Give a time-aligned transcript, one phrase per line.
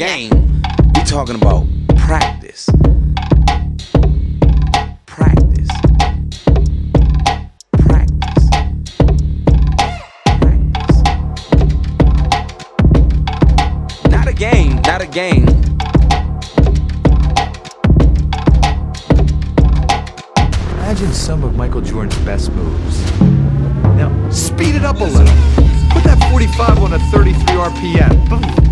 [0.00, 0.62] game.
[0.94, 2.70] We talking about practice.
[5.04, 5.68] Practice.
[7.70, 8.48] Practice.
[10.40, 11.02] Practice.
[14.08, 15.46] Not a game, not a game.
[20.78, 23.20] Imagine some of Michael Jordan's best moves.
[24.00, 25.26] Now, speed it up a little.
[25.90, 28.30] Put that 45 on a 33 RPM.
[28.30, 28.69] Boom.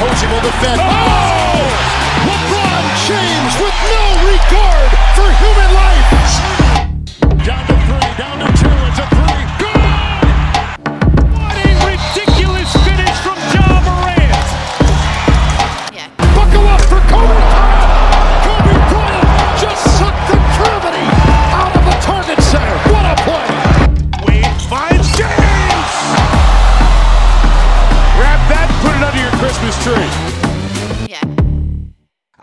[0.00, 0.80] Posey will defend.
[0.80, 1.60] Oh!
[2.24, 3.99] LeBron James with no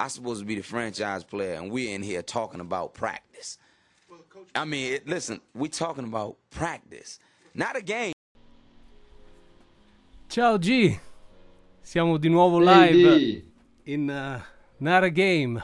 [0.07, 3.57] I'm supposed to be the franchise player, and we're in here talking about practice.
[4.55, 7.19] I mean, it, listen, we're talking about practice,
[7.53, 8.13] not a game.
[10.29, 10.97] Ciao G,
[11.81, 13.43] siamo di nuovo live
[13.83, 14.39] in uh,
[14.77, 15.61] Nara Game.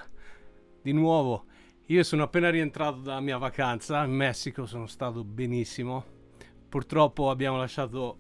[0.82, 1.46] Di nuovo,
[1.86, 6.04] io sono appena rientrato dalla mia vacanza in Messico, sono stato benissimo.
[6.68, 8.18] Purtroppo abbiamo lasciato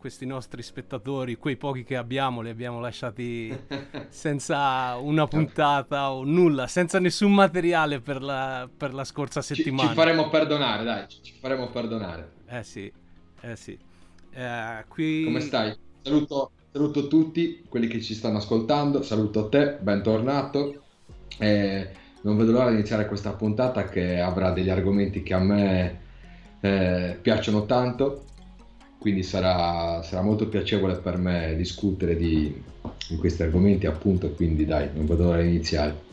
[0.00, 3.54] questi nostri spettatori, quei pochi che abbiamo, li abbiamo lasciati
[4.08, 9.90] senza una puntata o nulla, senza nessun materiale per la, per la scorsa Ci, settimana.
[9.90, 12.32] ci faremo perdonare, dai, ci, ci faremo perdonare.
[12.48, 12.90] Eh sì,
[13.42, 13.78] eh sì.
[14.32, 15.24] Eh, qui...
[15.24, 15.76] Come stai?
[16.00, 20.82] Saluto, saluto tutti quelli che ci stanno ascoltando, saluto te, bentornato.
[21.36, 21.90] Eh,
[22.22, 26.00] non vedo l'ora di iniziare questa puntata che avrà degli argomenti che a me
[26.60, 28.24] eh, piacciono tanto,
[29.00, 32.62] quindi sarà, sarà molto piacevole per me discutere di,
[33.08, 36.08] di questi argomenti appunto, quindi dai, non vedo l'ora di iniziare.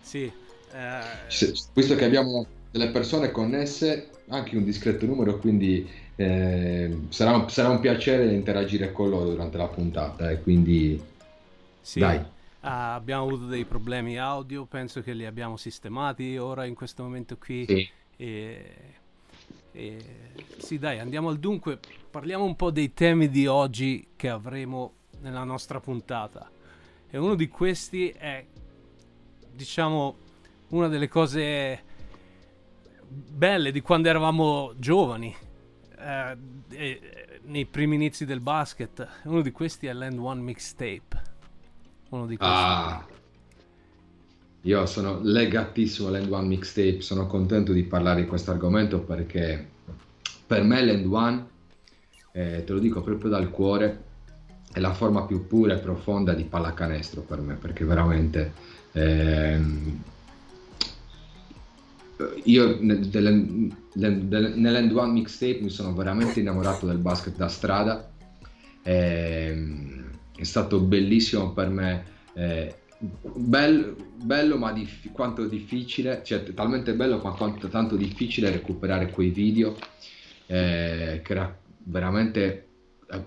[0.00, 0.32] Sì.
[0.72, 7.36] eh, Se- Visto che abbiamo delle persone connesse, anche un discreto numero, quindi eh, sarà,
[7.36, 10.30] un, sarà un piacere interagire con loro durante la puntata.
[10.30, 11.02] E quindi
[11.80, 12.24] Sì, Dai.
[12.60, 17.36] ah, abbiamo avuto dei problemi audio, penso che li abbiamo sistemati ora in questo momento
[17.38, 17.68] qui.
[17.68, 18.99] sì, E,
[19.72, 21.78] e- sì, dai, andiamo al dunque.
[22.10, 26.50] Parliamo un po' dei temi di oggi che avremo nella nostra puntata.
[27.08, 28.44] E uno di questi è,
[29.52, 30.16] diciamo,
[30.68, 31.82] una delle cose
[33.08, 35.34] belle di quando eravamo giovani,
[35.98, 36.38] eh,
[37.42, 39.22] nei primi inizi del basket.
[39.24, 41.22] Uno di questi è l'End One Mixtape.
[42.10, 42.54] Uno di questi.
[42.54, 43.06] Ah,
[44.62, 49.68] io sono legatissimo all'End One Mixtape, sono contento di parlare di questo argomento perché
[50.46, 51.46] per me l'End One,
[52.32, 54.04] eh, te lo dico proprio dal cuore,
[54.72, 58.52] è la forma più pura e profonda di pallacanestro per me, perché veramente
[58.92, 60.02] ehm,
[62.44, 63.72] io nell'End
[64.92, 68.10] One Mixtape mi sono veramente innamorato del basket da strada.
[68.82, 72.04] Ehm, è stato bellissimo per me,
[72.34, 79.10] eh, bel- bello ma dif- quanto difficile, cioè talmente bello ma quanto tanto difficile recuperare
[79.10, 79.76] quei video,
[80.46, 82.66] eh, che era veramente...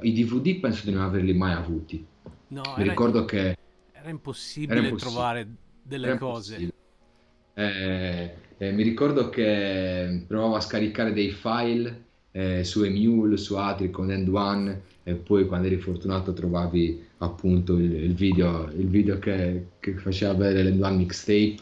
[0.02, 2.08] I DVD penso di non averli mai avuti.
[2.48, 3.54] No, Mi era, ricordo che
[3.92, 5.12] era impossibile era impossibile.
[5.12, 5.48] trovare
[5.84, 6.70] delle era cose.
[7.56, 13.90] Eh, eh, mi ricordo che provavo a scaricare dei file eh, su Emule, su altri
[13.92, 19.20] con End One e poi quando eri fortunato trovavi appunto il, il video, il video
[19.20, 21.56] che, che faceva vedere l'End One mixtape.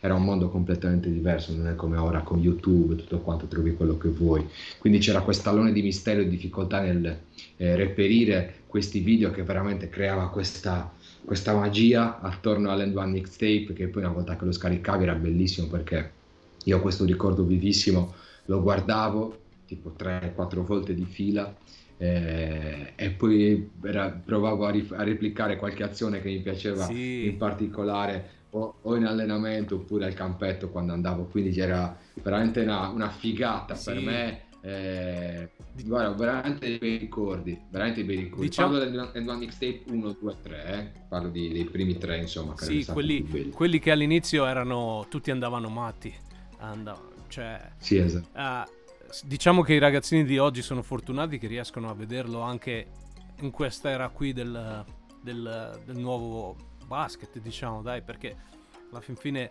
[0.00, 3.98] Era un mondo completamente diverso, non è come ora con YouTube, tutto quanto trovi quello
[3.98, 4.46] che vuoi.
[4.78, 7.18] Quindi c'era questo tallone di mistero e difficoltà nel
[7.56, 10.92] eh, reperire questi video che veramente creava questa,
[11.24, 15.66] questa magia attorno all'End One Mixtape che poi una volta che lo scaricavi era bellissimo
[15.66, 16.12] perché
[16.64, 18.14] io questo ricordo vivissimo,
[18.44, 21.54] lo guardavo tipo 3-4 volte di fila
[21.98, 27.26] eh, e poi era- provavo a, rif- a replicare qualche azione che mi piaceva Sì.
[27.26, 32.88] in particolare o, o in allenamento oppure al campetto quando andavo, quindi c'era veramente una,
[32.88, 33.92] una figata Sì.
[33.92, 34.40] per me.
[34.60, 35.50] eh,
[35.84, 38.46] guarda, veramente dei bei ricordi, veramente bei ricordi.
[38.46, 41.00] Diciamo- Parlo del One Mixtape 1, 2, 3, eh.
[41.08, 42.56] parlo di- dei primi tre, insomma.
[42.56, 46.12] Sì, quelli, quelli che all'inizio erano tutti andavano matti.
[46.58, 47.06] Andavano.
[47.28, 48.26] Cioè, Sì, esatto.
[48.32, 48.70] s-
[49.24, 52.86] diciamo che i ragazzini di oggi sono fortunati che riescono a vederlo anche
[53.40, 54.84] in questa era qui del,
[55.22, 56.56] del- del nuovo
[56.86, 58.36] basket, diciamo, dai, perché
[58.90, 59.50] alla fin fine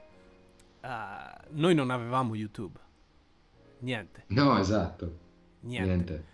[0.82, 0.88] eh,
[1.52, 2.80] noi non avevamo YouTube.
[3.80, 5.18] Niente, No, esatto.
[5.62, 5.86] niente.
[5.94, 6.26] Niente.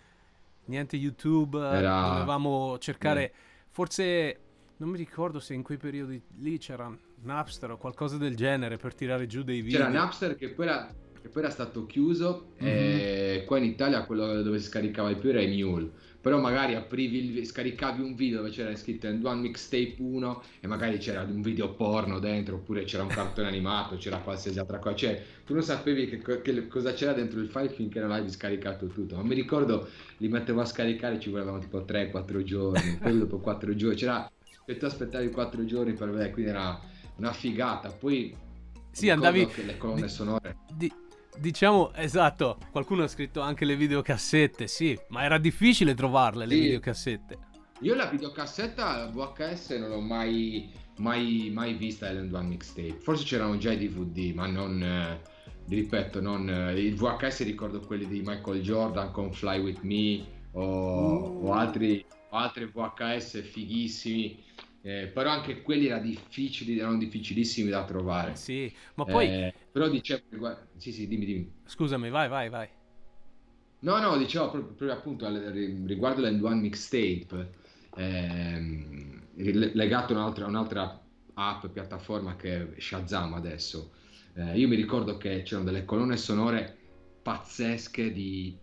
[0.66, 3.32] Niente YouTube, eh, Era- dovevamo cercare,
[3.70, 4.38] forse
[4.78, 6.90] non mi ricordo se in quei periodi lì c'era
[7.22, 9.78] Napster o qualcosa del genere per tirare giù dei video.
[9.80, 10.92] C'era Napster che poi era,
[11.24, 12.66] che poi era stato chiuso Mhm.
[12.66, 15.90] e qua in Italia quello dove si scaricava di più era Emule.
[16.20, 20.66] Però magari aprivi il- scaricavi un video dove c'era scritto End One Mixtape 1 e
[20.66, 24.96] magari c'era un video porno dentro oppure c'era un cartone animato, c'era qualsiasi altra cosa.
[24.96, 28.86] Cioè tu non sapevi che, che cosa c'era dentro il file finché non avevi scaricato
[28.88, 29.16] tutto.
[29.16, 29.88] Ma mi ricordo
[30.18, 34.30] li mettevo a scaricare ci volevano tipo 3-4 giorni, poi dopo 4 giorni c'era
[34.66, 36.78] e tu aspettavi 4 giorni per vedere, quindi era
[37.16, 37.88] una figata.
[37.90, 38.34] Poi
[38.90, 40.92] Sì, andavi- le colonne sonore Di-
[41.38, 46.60] diciamo, esatto, qualcuno ha scritto anche le videocassette, sì, ma era difficile trovarle le Sì.
[46.60, 47.38] videocassette.
[47.80, 52.98] Io la videocassetta VHS non l'ho mai, mai, mai vista Island One Mixtape.
[53.00, 55.20] Forse c'erano già i DVD, ma non, eh,
[55.68, 60.62] ripeto, non, eh, il VHS ricordo quelli di Michael Jordan con Fly With Me o,
[61.42, 64.43] o altri, o altri VHS fighissimi.
[64.84, 68.34] Eh, però anche quelli erano difficili, erano difficilissimi da trovare.
[68.34, 71.62] Sì, ma poi, Eh, però dicevo, guarda- sì sì, dimmi dimmi.
[71.66, 72.68] scusami, vai, vai, vai.
[73.80, 77.50] No, no, dicevo proprio, proprio appunto al- ri- riguardo l'End One Mixtape,
[77.94, 79.28] ehm,
[79.74, 83.92] legato a un'altra, un'altra app, piattaforma che è Shazam adesso.
[84.34, 86.78] Eh, io mi ricordo che c'erano delle colonne sonore
[87.20, 88.58] pazzesche di,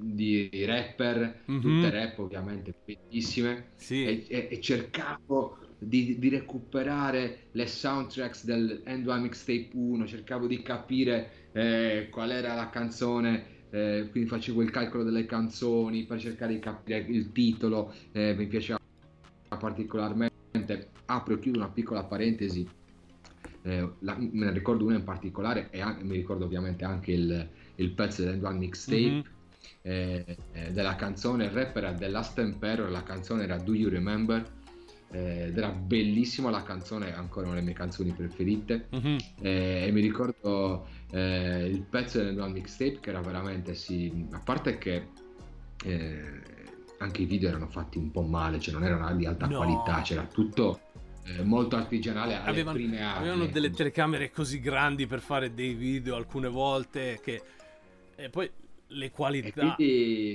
[0.00, 1.60] di rapper, Mhm.
[1.60, 8.82] tutte rap ovviamente, bellissime, Sì, e, e- e cercavo di, di recuperare le soundtracks del
[8.84, 14.62] End One Mixtape 1, cercavo di capire eh, qual era la canzone, eh, quindi facevo
[14.62, 18.78] il calcolo delle canzoni per cercare di capire il titolo, eh, mi piaceva
[19.58, 20.28] particolarmente.
[21.06, 22.68] Apro e chiudo una piccola parentesi,
[23.62, 27.48] eh, la- me ne ricordo una in particolare e an- mi ricordo ovviamente anche il,
[27.76, 29.22] il pezzo del One Mixtape Mhm.
[29.82, 33.90] Eh, eh, della canzone, il rapper era The Last Emperor, la canzone era Do You
[33.90, 34.58] Remember?
[35.12, 38.86] Eh, ed era bellissima la canzone, ancora una delle mie canzoni preferite.
[38.90, 39.16] Mhm.
[39.40, 44.40] Eh, e mi ricordo eh, il pezzo del One Mixtape che era veramente, sì, a
[44.44, 45.08] parte che
[45.84, 46.40] eh,
[46.98, 49.56] anche i video erano fatti un po' male, cioè non erano di alta No.
[49.56, 50.80] qualità, c'era tutto
[51.24, 53.76] eh, molto artigianale Avevano, avevano delle ecco.
[53.76, 57.42] telecamere così grandi per fare dei video alcune volte che...
[58.16, 58.50] E poi
[58.90, 59.74] le qualità...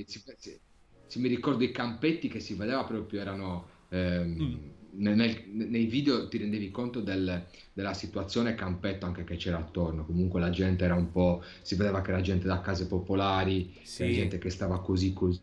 [0.06, 0.58] si- si-
[1.06, 4.54] si mi ricordo i campetti che si vedeva proprio erano ehm, Mm.
[4.98, 7.44] nel- nei video ti rendevi conto del-
[7.74, 12.00] della situazione campetto anche che c'era attorno comunque la gente era un po' si vedeva
[12.00, 14.12] che era gente da case popolari Sì.
[14.12, 15.40] gente che stava così così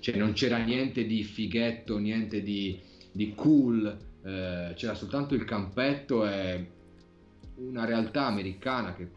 [0.00, 2.80] cioè non c'era niente di fighetto niente di,
[3.10, 3.86] di cool
[4.24, 6.66] eh, c'era soltanto il campetto e
[7.56, 9.08] una realtà americana che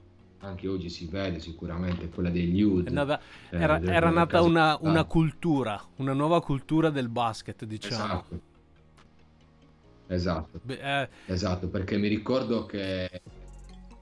[0.42, 3.20] anche oggi si vede sicuramente quella degli È nata-
[3.50, 8.04] eh, era, era delle nata una, una cultura, una nuova cultura del basket, diciamo.
[8.04, 8.50] Esatto.
[10.08, 13.22] Esatto, Beh, eh, esatto, perché mi ricordo che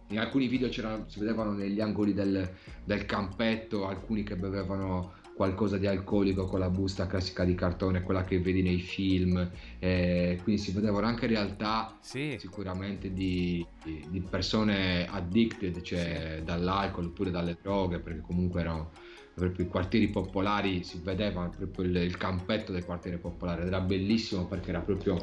[0.08, 2.50] in alcuni video si vedevano negli angoli del,
[2.84, 8.24] del campetto alcuni che bevevano qualcosa di alcolico con la busta classica di cartone, quella
[8.24, 14.22] che vedi nei film, eh, quindi si vedevano anche realtà sì, sicuramente di, di- di
[14.28, 18.92] persone addicted, cioè dall'alcol oppure dalle droghe, perché comunque erano
[19.34, 23.82] proprio i quartieri popolari, si vedeva proprio il, il campetto del quartiere popolare ed era
[23.82, 25.16] bellissimo perché era proprio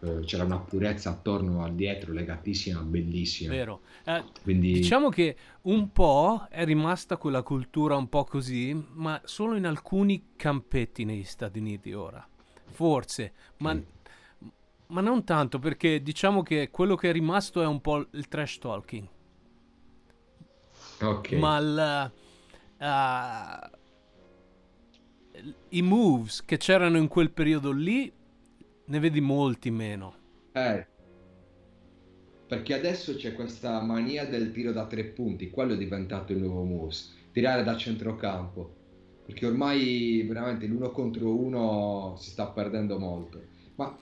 [0.00, 3.54] eh, c'era una purezza attorno al dietro legatissima, bellissima.
[3.54, 3.82] vero.
[4.04, 9.56] Eh, Quindi Diciamo che un po' è rimasta quella cultura un po' così, ma solo
[9.56, 12.26] in alcuni campetti negli Stati Uniti ora.
[12.70, 13.84] Forse, ma, Sì.
[14.88, 18.58] Ma non tanto, perché diciamo che quello che è rimasto è un po' il trash
[18.58, 19.08] talking.
[21.00, 21.32] ok.
[21.32, 22.12] Ma il,
[22.78, 23.70] eh,
[25.70, 28.12] i moves che c'erano in quel periodo lì,
[28.86, 30.16] ne vedi molti meno.
[30.52, 30.86] Eh,
[32.46, 36.62] perché adesso c'è questa mania del tiro da tre punti, quello è diventato il nuovo
[36.64, 38.76] moves, tirare da centrocampo,
[39.24, 43.42] perché ormai veramente l'uno contro uno si sta perdendo molto.
[43.76, 43.96] Ma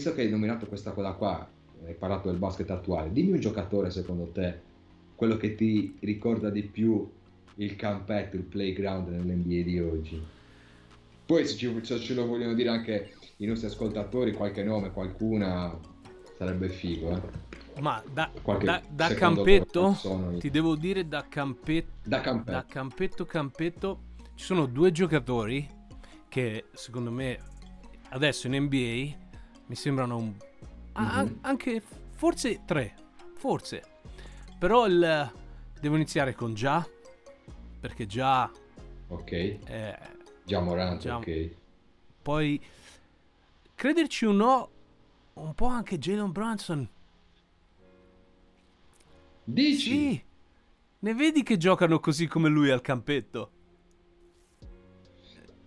[0.00, 1.46] visto che hai nominato questa cosa qua,
[1.84, 4.58] hai parlato del basket attuale, dimmi un giocatore secondo te,
[5.14, 7.06] quello che ti ricorda di più
[7.56, 10.22] il campetto, il playground nell'NBA di oggi.
[11.26, 15.78] Poi se, ci- se ce lo vogliono dire anche i nostri ascoltatori, qualche nome, qualcuna,
[16.38, 17.10] sarebbe figo.
[17.10, 17.80] Eh?
[17.82, 18.30] Ma da,
[18.62, 19.98] da- da campetto,
[20.38, 22.50] ti devo dire da campetto, Da campetto.
[22.52, 24.00] da campetto campetto,
[24.34, 25.68] ci sono due giocatori
[26.26, 27.38] che secondo me
[28.08, 29.28] adesso in NBA
[29.70, 30.34] mi sembrano un-
[30.94, 31.38] a- Mhm.
[31.42, 31.80] anche
[32.16, 32.92] forse tre,
[33.36, 33.84] forse.
[34.58, 35.32] Però il,
[35.80, 36.84] devo iniziare con già,
[37.78, 38.50] perché già
[39.06, 39.30] Ok.
[39.62, 39.98] è
[40.42, 41.50] Già Morant, Già- ok.
[42.20, 42.60] Poi,
[43.76, 44.70] crederci o no,
[45.34, 46.88] un po' anche Jalen Brunson.
[49.44, 49.78] Dici?
[49.90, 50.22] Sì,
[50.98, 53.50] ne vedi che giocano così come lui al campetto?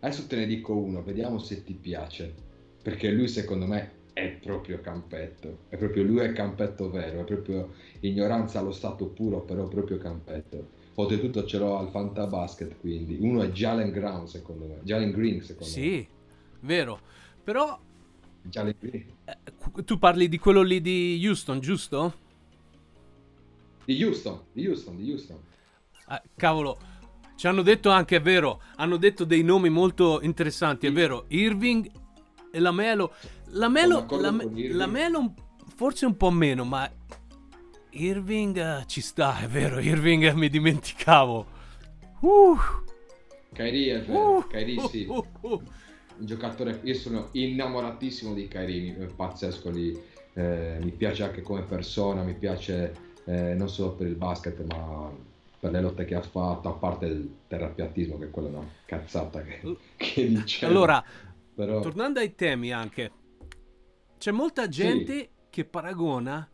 [0.01, 2.51] Adesso te ne dico uno, vediamo se ti piace.
[2.83, 5.59] Perché lui secondo me è proprio campetto.
[5.69, 10.81] È proprio lui è campetto vero, è proprio ignoranza allo stato puro, però proprio campetto.
[10.95, 14.79] Oltretutto ce l'ho al Fantabasket, quindi uno è Jalen Brown secondo me.
[14.83, 15.81] Jalen Green secondo me.
[15.81, 16.07] Sì,
[16.59, 16.99] vero.
[17.43, 17.79] Però
[18.43, 19.05] Jalen Green.
[19.25, 22.13] eh, tu parli di quello lì di Houston, giusto?
[23.85, 25.37] Di Houston, di Houston, di Houston.
[26.07, 26.77] Ah, cavolo,
[27.35, 31.89] ci hanno detto anche, è vero, hanno detto dei nomi molto interessanti, è vero, Irving
[32.55, 32.59] e
[33.87, 34.75] Sono d'accordo Lame- con Irving.
[34.75, 35.33] Lamelo un-
[35.75, 36.87] forse un po' meno, ma
[37.89, 41.47] Irving eh, ci sta, è vero, Irving eh, mi dimenticavo.
[42.19, 42.55] Uh,
[43.53, 45.05] Kyrie è vero, uh, Kyrie sì.
[45.09, 45.61] uh, uh, uh.
[46.17, 51.61] un giocatore io sono innamoratissimo di Kyrie è pazzesco lì Eh, mi piace anche come
[51.61, 52.95] persona mi piace
[53.25, 55.11] eh, non solo per il basket ma
[55.59, 59.43] per le lotte che ha fatto a parte il terrapiattismo che è quella una cazzata
[59.43, 61.03] che, che dice Allora,
[61.53, 63.11] però tornando ai temi anche,
[64.17, 66.47] c'è molta gente che paragona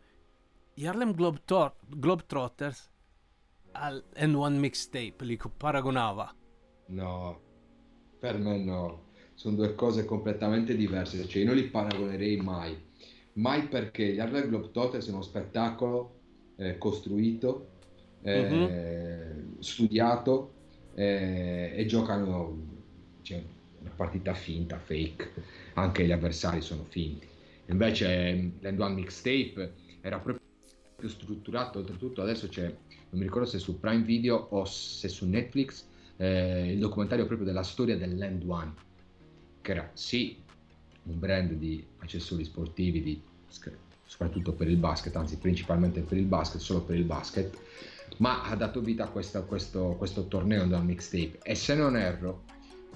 [0.74, 2.90] gli Harlem Globetrot- Globetrotters
[3.72, 6.34] al N1 mixtape, li paragonava.
[6.86, 7.48] no
[8.20, 9.08] per me no.
[9.34, 12.76] Sono due cose completamente diverse cioè io non li paragonerei mai.
[13.34, 16.18] Mai perché gli Harlem Globetrotters è uno spettacolo
[16.56, 17.68] eh, costruito
[18.22, 20.52] eh, studiato
[20.94, 22.68] eh, e giocano
[23.22, 23.42] cioè,
[23.80, 25.32] una partita finta, fake,
[25.74, 27.26] anche gli avversari sono finti.
[27.66, 30.38] Invece l'End One Mixtape era proprio
[31.06, 35.86] strutturato, oltretutto adesso c'è, non mi ricordo se su Prime Video o se su Netflix,
[36.16, 38.74] eh, il documentario proprio della storia dell'End One,
[39.62, 40.36] che era sì
[41.04, 43.22] un brand di accessori sportivi, di,
[44.04, 47.56] soprattutto per il basket, anzi principalmente per il basket, solo per il basket,
[48.18, 51.38] ma ha dato vita a questa- questo, questo torneo da mixtape.
[51.42, 52.42] E se non erro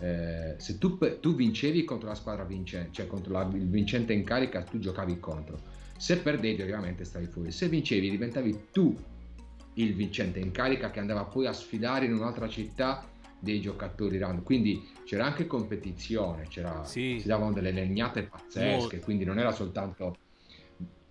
[0.01, 4.25] eh, se tu, tu vincevi contro la squadra vincente cioè contro la- il vincente in
[4.25, 5.59] carica tu giocavi contro
[5.97, 8.95] se perdevi ovviamente stavi fuori se vincevi diventavi tu
[9.75, 13.09] il vincente in carica che andava poi a sfidare in un'altra città
[13.39, 17.19] dei giocatori random quindi c'era anche competizione c'era, Sì.
[17.21, 18.99] si davano delle legnate pazzesche Molto.
[19.01, 20.17] quindi non era soltanto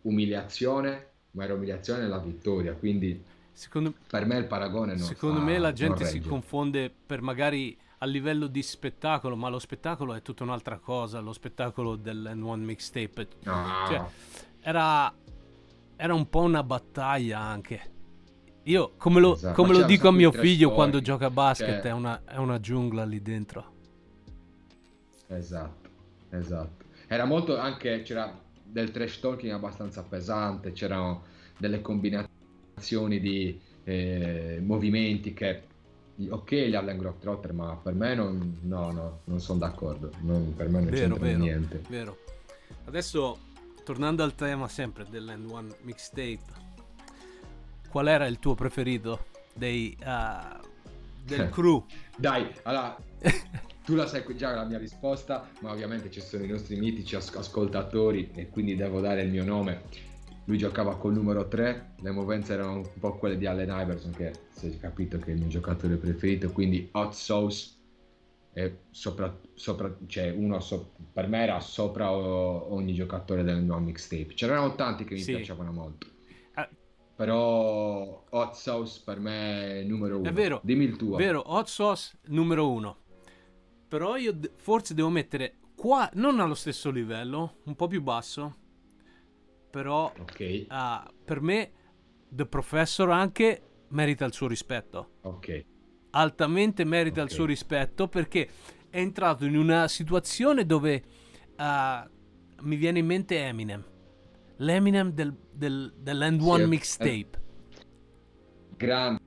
[0.01, 3.23] umiliazione ma era umiliazione nella vittoria quindi
[3.55, 7.77] Secondo, per me il paragone non secondo sta- me la gente si confonde per magari
[8.03, 13.27] a livello di spettacolo, ma lo spettacolo è tutta un'altra cosa, lo spettacolo dell'N1 mixtape.
[13.43, 13.65] No.
[13.87, 14.03] Cioè,
[14.59, 15.13] era,
[15.95, 17.91] era un po' una battaglia anche.
[18.63, 19.53] Io, come lo, Esatto.
[19.55, 22.35] come lo dico a mio figlio trash quando gioca a basket, Cioè- è, una, è
[22.35, 23.71] una giungla lì dentro.
[25.27, 25.89] Esatto,
[26.31, 26.83] esatto.
[27.07, 31.23] Era molto anche, c'era del trash talking abbastanza pesante, c'erano
[31.57, 35.63] delle combinazioni di eh, movimenti che,
[36.29, 40.67] ok gli Allen Globetrotter, ma per me non, no, no, non sono d'accordo, non- per
[40.69, 41.81] me non Vero, c'entra vero, niente.
[41.89, 42.17] vero.
[42.85, 43.37] Adesso,
[43.83, 46.61] tornando al tema sempre dell'N1 mixtape,
[47.89, 50.59] qual era il tuo preferito dei, ah,
[51.25, 51.85] del crew?
[52.15, 52.95] Dai, allora,
[53.83, 57.33] tu la sai già la mia risposta, ma ovviamente ci sono i nostri mitici as-
[57.35, 60.11] ascoltatori e quindi devo dare il mio nome.
[60.45, 64.33] Lui giocava col numero 3, le movenze erano un po' quelle di Allen Iverson, che
[64.49, 67.71] si è capito che è il mio giocatore preferito, quindi Hot Sauce,
[68.91, 74.33] sopra, sopra, cioè uno so- per me era sopra ogni giocatore del mio mixtape.
[74.33, 75.33] C'erano tanti che mi Sì.
[75.35, 76.07] piacevano molto.
[76.55, 76.69] Ah,
[77.15, 80.27] Però Hot Sauce per me è numero uno.
[80.27, 81.15] È vero, Dimmi il tuo.
[81.15, 82.97] Vero, hot sauce numero uno.
[83.87, 88.57] Però io forse devo mettere qua, non allo stesso livello, un po' più basso.
[89.73, 91.71] Però Ok, ah, per me
[92.29, 95.13] The Professor anche merita il suo rispetto.
[95.21, 95.65] ok.
[96.11, 97.31] Altamente merita il Ok.
[97.33, 98.47] suo rispetto perché
[98.91, 101.01] è entrato in una situazione dove
[101.55, 102.07] ah,
[102.61, 103.83] mi viene in mente Eminem.
[104.57, 107.29] L'Eminem del, del, dell'End Sì, One è- mixtape.
[108.77, 109.19] Grande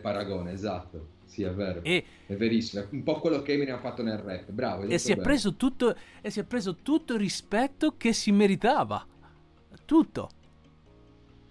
[0.00, 1.08] paragone, esatto.
[1.24, 1.82] Sì, è vero.
[1.82, 2.82] E È verissimo.
[2.84, 4.48] È un po' quello che Eminem ha fatto nel rap.
[4.52, 4.84] Bravo.
[4.84, 5.26] e si, è bene.
[5.26, 9.04] preso tutto, e si è preso tutto il rispetto che si meritava.
[9.84, 10.30] Tutto.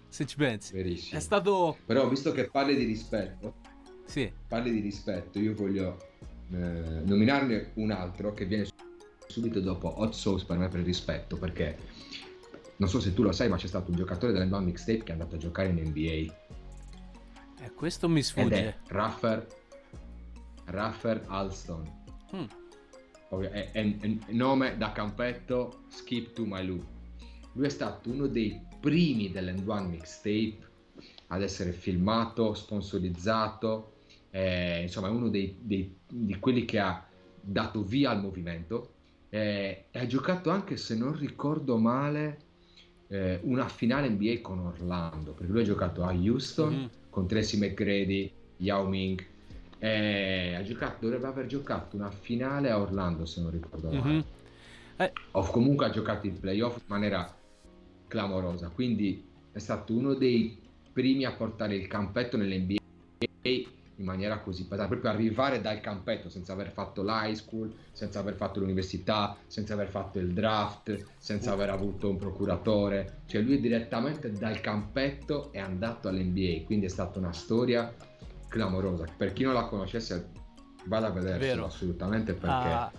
[0.08, 0.74] se ci pensi.
[0.74, 1.18] Verissimo.
[1.18, 1.78] È stato...
[1.86, 3.54] Però visto che parli di rispetto,
[4.04, 5.96] Sì, parli di rispetto, io voglio
[6.50, 8.66] eh, nominarne un altro che viene
[9.26, 11.78] subito dopo Hot Sauce per me per il rispetto, perché
[12.76, 15.12] non so se tu lo sai, ma c'è stato un giocatore dell'NBA Mixtape che è
[15.12, 16.40] andato a giocare in NBA
[17.62, 18.78] e questo mi ed è sfugge.
[18.88, 19.46] Raffer,
[20.64, 22.00] Raffer Alston.
[22.34, 22.44] Mm.
[23.44, 26.84] È, è- è nome da campetto Skip to My Lou.
[27.54, 30.58] Lui è stato uno dei primi dell'N1 Mixtape
[31.28, 33.92] ad essere filmato, sponsorizzato,
[34.30, 37.04] eh, insomma è uno dei, dei- di quelli che ha
[37.40, 38.94] dato via al movimento
[39.30, 42.38] eh, e ha giocato anche, se non ricordo male,
[43.08, 46.90] eh, una finale NBA con Orlando, perché lui ha giocato a Houston Mhm.
[47.10, 49.24] con Tracy McGrady, Yao Ming,
[49.78, 54.24] e ha giocato, dovrebbe aver giocato una finale a Orlando se non ricordo male Mhm.
[54.98, 57.41] Eh, o comunque ha giocato in playoff in maniera
[58.12, 58.68] clamorosa.
[58.68, 60.60] Quindi è stato uno dei
[60.92, 62.80] primi a portare il campetto nell'NBA
[63.96, 68.34] in maniera così pesante proprio arrivare dal campetto senza aver fatto l'high school senza aver
[68.34, 73.22] fatto l'università senza aver fatto il draft senza aver avuto un procuratore.
[73.26, 77.94] Cioè lui direttamente dal campetto è andato all'NBA quindi è stata una storia
[78.48, 79.06] clamorosa.
[79.16, 80.28] Per chi non la conoscesse
[80.84, 82.92] vada a vedersela assolutamente perché ah,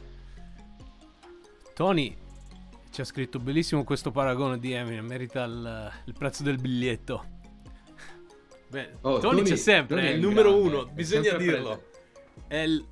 [1.76, 2.16] Tony
[2.94, 7.26] ci ha scritto bellissimo questo paragone di Eminem, merita il, il prezzo del biglietto.
[8.70, 11.36] Beh, Oh, Tony, Tony- c'è sempre, Tony è è il numero grande, uno, è bisogna
[11.36, 11.84] dirlo.
[12.48, 12.86] È il-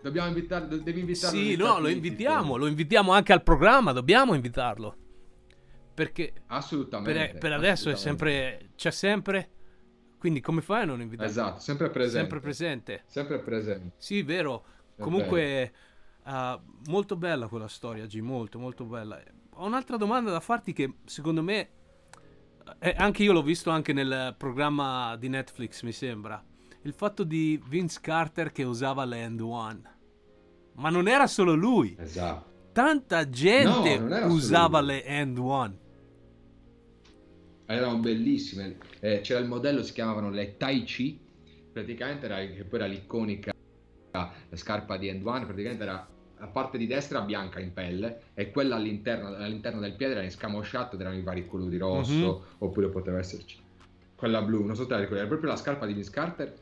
[0.00, 1.38] Dobbiamo invitarlo, devi invitarlo.
[1.38, 4.96] Sì, no, lo invitiamo, lo invitiamo anche al programma, dobbiamo invitarlo.
[5.92, 7.12] Perché Assolutamente.
[7.32, 8.48] per, per adesso è assolutamente.
[8.56, 9.50] sempre, c'è sempre,
[10.18, 11.30] quindi come fai a non invitarlo?
[11.30, 12.18] Esatto, sempre presente.
[12.18, 13.02] Sempre presente.
[13.06, 13.92] Sempre presente.
[13.98, 14.64] Sì, vero.
[14.96, 15.72] È Comunque,
[16.24, 19.22] ah, molto bella quella storia, G, molto, molto bella.
[19.54, 21.68] Ho un'altra domanda da farti che secondo me,
[22.78, 26.42] eh, anche io l'ho visto anche nel programma di Netflix, mi sembra.
[26.82, 29.92] Il fatto di Vince Carter che usava le End One.
[30.74, 31.96] Ma non era solo lui.
[31.98, 32.52] Esatto.
[32.72, 35.78] Tanta gente No, usava le End One.
[37.66, 38.76] Erano bellissime.
[39.00, 41.20] Eh, c'era il modello, si chiamavano le Tai Chi.
[41.72, 43.52] Praticamente era, che poi era l'iconica
[44.10, 45.44] la scarpa di End One.
[45.44, 46.06] Praticamente era
[46.44, 50.94] la parte di destra bianca in pelle e quella all'interno, all'interno del piede era inscamosciata
[50.94, 52.56] ed erano i vari colori rosso Mhm.
[52.58, 53.56] oppure poteva esserci
[54.14, 54.62] quella blu.
[54.64, 56.54] Non so te la ricordi, era proprio la scarpa di Vince Carter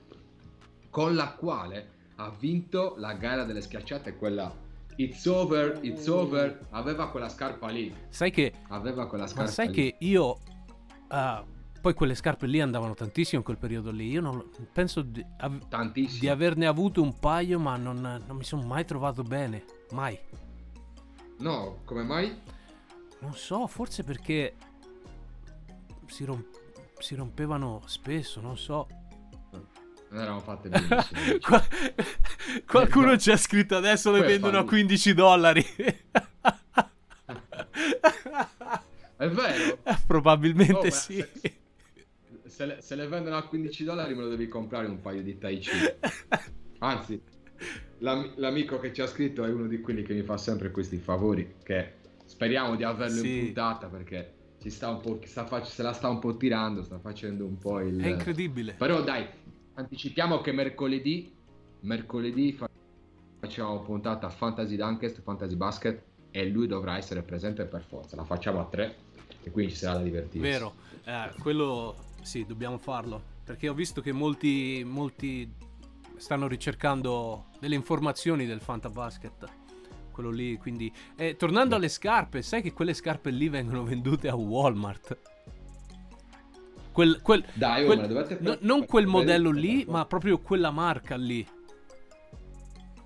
[0.88, 4.14] con la quale ha vinto la gara delle schiacciate.
[4.16, 4.54] Quella
[4.96, 6.60] It's over, it's over.
[6.70, 7.92] Aveva quella scarpa lì.
[8.10, 9.72] Sai che Aveva quella scarpa Ma sai lì.
[9.72, 10.36] che io.
[11.08, 11.42] ah,
[11.82, 14.08] poi quelle scarpe lì andavano tantissimo in quel periodo lì.
[14.08, 18.62] Io non penso di, av- di averne avuto un paio, ma non, non mi sono
[18.62, 19.64] mai trovato bene.
[19.90, 20.16] Mai.
[21.40, 22.40] No, come mai?
[23.18, 24.54] Non so, forse perché
[26.06, 26.46] si, rom-
[27.00, 28.86] si rompevano spesso, non so.
[30.10, 31.38] Non erano fatte benissimo.
[31.42, 31.66] Qua-
[32.64, 33.16] Qualcuno no.
[33.18, 34.70] ci ha scritto adesso le vendono a fallito.
[34.70, 35.66] 15 dollari.
[39.16, 39.78] È vero.
[40.06, 41.14] Probabilmente Oh, sì.
[41.16, 41.56] se-
[42.62, 45.36] Se le, se le vendono a 15 dollari me lo devi comprare un paio di
[45.36, 45.70] Tai Chi.
[46.78, 47.20] Anzi,
[47.98, 50.98] l'am- l'amico che ci ha scritto è uno di quelli che mi fa sempre questi
[50.98, 51.56] favori.
[51.60, 51.94] Che
[52.24, 53.38] speriamo di averlo Sì.
[53.38, 56.84] in puntata perché ci sta un po', sta fac- se la sta un po' tirando,
[56.84, 58.00] sta facendo un po' il.
[58.00, 58.74] È incredibile.
[58.74, 59.26] Però dai,
[59.74, 61.32] anticipiamo che mercoledì,
[61.80, 62.70] mercoledì fa-
[63.40, 68.14] facciamo puntata Fantasy Dunkest, Fantasy Basket e lui dovrà essere presente per forza.
[68.14, 68.98] La facciamo a tre
[69.42, 70.38] e quindi ci sarà da divertirsi.
[70.48, 73.22] Vero, eh, quello sì, dobbiamo farlo.
[73.44, 75.52] Perché ho visto che molti, molti
[76.16, 79.44] stanno ricercando delle informazioni del Fantabasket.
[80.12, 80.92] Quello lì, quindi.
[81.16, 85.18] Eh, tornando alle scarpe, sai che quelle scarpe lì vengono vendute a Walmart.
[86.92, 91.46] Quel, quel- Dai, quel- dovete no- non quel modello lì, ma proprio quella marca lì.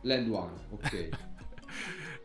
[0.03, 1.09] Land One, ok.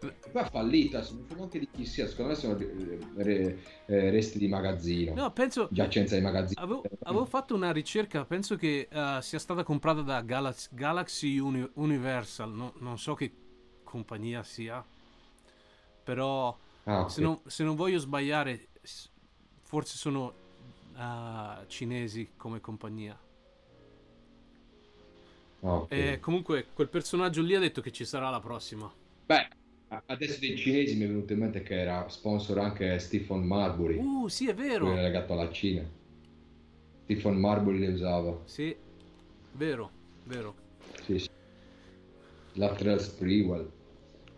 [0.02, 4.40] È fallita, non so neanche di chi sia, secondo me sono eh, re- eh, resti
[4.40, 5.14] di magazzino.
[5.14, 5.70] No, penso.
[5.72, 6.64] Giacenza di magazzino.
[6.64, 11.70] Avevo, avevo fatto una ricerca, penso che eh, sia stata comprata da Galaxy, Galaxy Uni-
[11.76, 13.32] Universal, no- non so che
[13.84, 14.84] compagnia sia,
[16.04, 17.12] però Ah, ok.
[17.12, 18.70] se, non, se non voglio sbagliare,
[19.62, 20.34] forse sono
[20.96, 23.18] ah, cinesi come compagnia.
[25.64, 25.92] Ah, ok.
[25.92, 28.92] E comunque quel personaggio lì ha detto che ci sarà la prossima.
[29.28, 29.48] Beh,
[30.06, 34.28] adesso dei cinesi mi è venuto in mente che era sponsor anche Stephen Marbury, Uh,
[34.28, 34.92] sì, è vero.
[34.92, 35.84] era legato alla Cina.
[37.04, 38.40] Stephen Marbury le usava.
[38.46, 38.76] Sì,
[39.54, 39.92] vero,
[40.26, 40.56] vero.
[41.04, 41.30] Sì, sì.
[42.54, 43.70] Lateral Sprewell.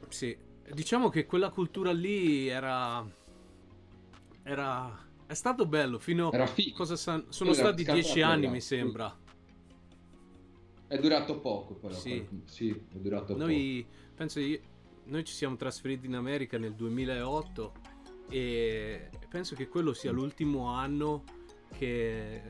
[0.10, 0.36] Sì,
[0.74, 3.06] diciamo che quella cultura lì era.
[4.44, 5.02] era.
[5.26, 6.76] È stato bello fino Era figo.
[6.78, 9.16] cosa san- sono Era stati dieci anni, mi sembra.
[10.88, 11.94] È durato poco, però.
[11.94, 12.24] Sì.
[12.46, 13.86] Sì, è durato Noi
[14.16, 14.60] penso io-
[15.06, 17.74] noi ci siamo trasferiti in America nel 2008
[18.30, 21.24] e penso che quello sia l'ultimo anno
[21.78, 22.42] che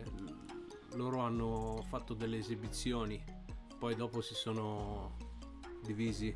[0.96, 3.22] loro hanno fatto delle esibizioni.
[3.78, 5.18] Poi dopo si sono
[5.84, 6.36] divisi,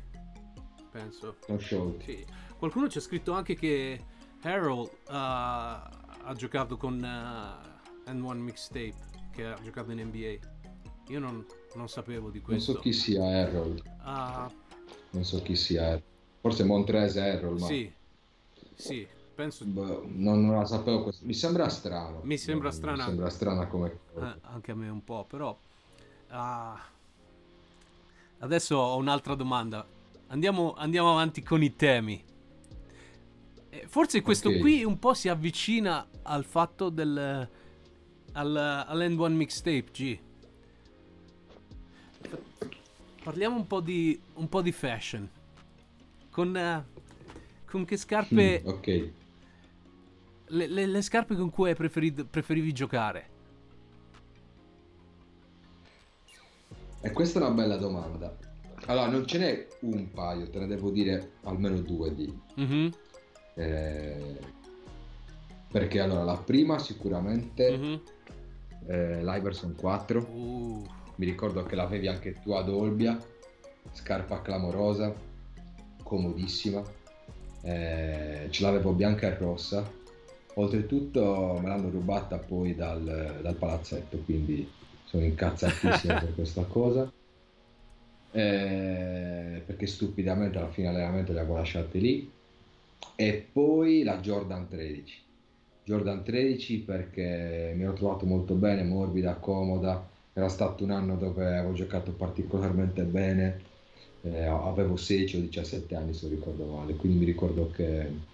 [0.90, 1.36] penso.
[2.00, 2.24] Sì.
[2.58, 4.04] Qualcuno ci ha scritto anche che
[4.42, 5.82] Harold ha,
[6.22, 8.94] ha giocato con uh, N1 Mixtape,
[9.32, 10.46] che ha giocato in NBA.
[11.08, 12.72] Io non, non sapevo di Non questo.
[12.74, 13.82] so chi sia Harold.
[14.00, 14.50] Ah,
[15.10, 16.00] Non so chi sia.
[16.40, 17.92] Forse Montrese Harold, ma sì,
[18.74, 21.02] sì, penso boh, non, non la sapevo.
[21.02, 21.24] questo.
[21.26, 22.20] Mi sembra strano.
[22.22, 22.96] Mi sembra No, strana.
[23.02, 25.56] Mi sembra strana come eh, anche a me un po', però
[26.28, 26.80] ah,
[28.38, 29.84] adesso ho un'altra domanda.
[30.28, 32.22] Andiamo, andiamo avanti con i temi.
[33.70, 34.58] Eh, Forse questo Ok.
[34.60, 37.48] qui un po' si avvicina al fatto del
[38.32, 40.18] al, all'End1 mixtape G.
[43.28, 45.28] Parliamo un po' di un po' di fashion.
[46.30, 46.82] Con eh,
[47.66, 49.10] con che scarpe Mm, ok.
[50.46, 53.28] le, le- le scarpe con cui hai preferito- preferivi giocare?
[57.02, 58.34] E questa è una bella domanda.
[58.86, 62.34] Allora, non ce n'è un paio, te ne devo dire almeno due di.
[62.54, 62.90] Mhm,
[63.56, 64.38] eh,
[65.70, 68.00] perché allora, la prima sicuramente mhm.
[68.86, 70.18] eh, l'Iverson 4.
[70.18, 73.18] Uh, Mi ricordo che l'avevi anche tu ad Olbia,
[73.92, 75.12] scarpa clamorosa,
[76.04, 76.80] comodissima.
[77.62, 79.90] Eh, ce l'avevo bianca e rossa.
[80.54, 84.70] Oltretutto me l'hanno rubata poi dal, dal palazzetto, quindi
[85.04, 87.12] sono incazzatissimo per questa cosa.
[88.30, 92.30] Eh, perché stupidamente alla fine allenamento le avevo lasciate lì.
[93.16, 95.26] E poi la Jordan 13.
[95.82, 100.16] Jordan 13 perché mi ero trovato molto bene, morbida, comoda.
[100.38, 103.70] Era stato un anno dove avevo giocato particolarmente bene.
[104.20, 108.26] Eh, avevo 16 o 17 anni se ricordo male, quindi mi ricordo che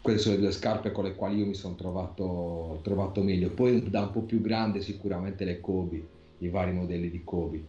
[0.00, 3.52] quelle sono le due scarpe con le quali io mi sono trovato, trovato meglio.
[3.54, 7.68] Poi da un po' più grande sicuramente le Kobe, i vari modelli di Kobe,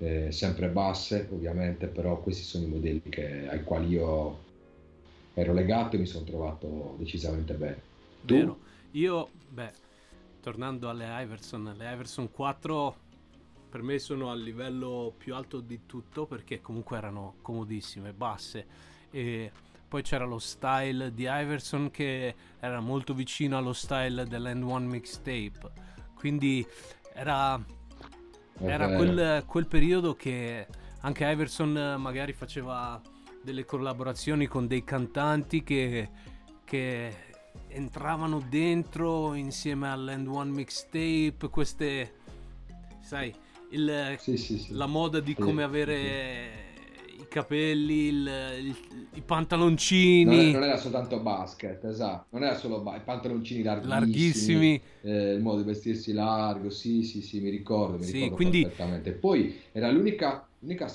[0.00, 4.46] Eh, sempre basse ovviamente, però questi sono i modelli che- ai quali io
[5.32, 7.88] ero legato e mi sono trovato decisamente bene.
[8.24, 8.38] Tu?
[8.38, 8.60] vero.
[8.92, 9.74] Io, beh,
[10.48, 12.96] tornando alle Iverson, le Iverson 4
[13.68, 18.66] per me sono al livello più alto di tutto perché comunque erano comodissime, basse
[19.10, 19.52] e
[19.86, 25.70] poi c'era lo style di Iverson che era molto vicino allo style dell'End1 mixtape.
[26.14, 26.66] Quindi
[27.12, 27.62] era
[28.60, 30.66] era quel, quel periodo che
[31.00, 32.98] anche Iverson magari faceva
[33.42, 36.08] delle collaborazioni con dei cantanti che,
[36.64, 37.27] che
[37.68, 42.12] entravano dentro insieme all'End One Mixtape, queste,
[43.00, 43.32] sai,
[43.70, 44.72] il- Sì, sì, sì.
[44.74, 46.66] la moda di come avere
[47.18, 48.76] i capelli, il- il-
[49.12, 53.62] i Non, pantaloncini è- non era soltanto basket, esatto, non era solo ba- i pantaloncini
[53.62, 54.82] larghissimi, larghissimi.
[55.02, 58.62] eh, il modo di vestirsi largo, sì, sì, sì, mi ricordo, mi Sì, ricordo quindi-
[58.62, 59.12] perfettamente.
[59.12, 60.90] Poi era l'unica, l'unica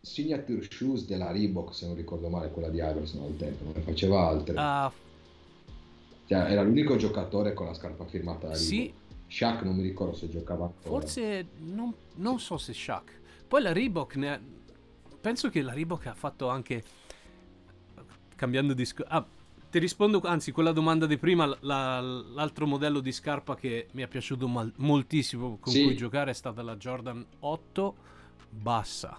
[0.00, 3.80] signature shoes della Reebok, se non ricordo male, quella di Iverson al tempo, non ne
[3.80, 4.54] faceva altre.
[4.58, 4.92] Ah,
[6.26, 8.92] Cioè, era l'unico giocatore con la scarpa firmata da sì,
[9.26, 10.88] Shaq non mi ricordo se giocava ancora.
[11.00, 13.20] Forse non, non so se Shaq.
[13.46, 14.40] Poi la Reebok ne ha-
[15.20, 16.82] penso che la Reebok ha fatto anche
[18.36, 19.12] cambiando discorso.
[19.12, 19.24] Ah,
[19.70, 24.06] ti rispondo, anzi, quella domanda di prima, la- l'altro modello di scarpa che mi è
[24.08, 25.82] piaciuto mal- moltissimo con Sì.
[25.82, 27.94] cui giocare è stata la Jordan 8
[28.48, 29.18] bassa.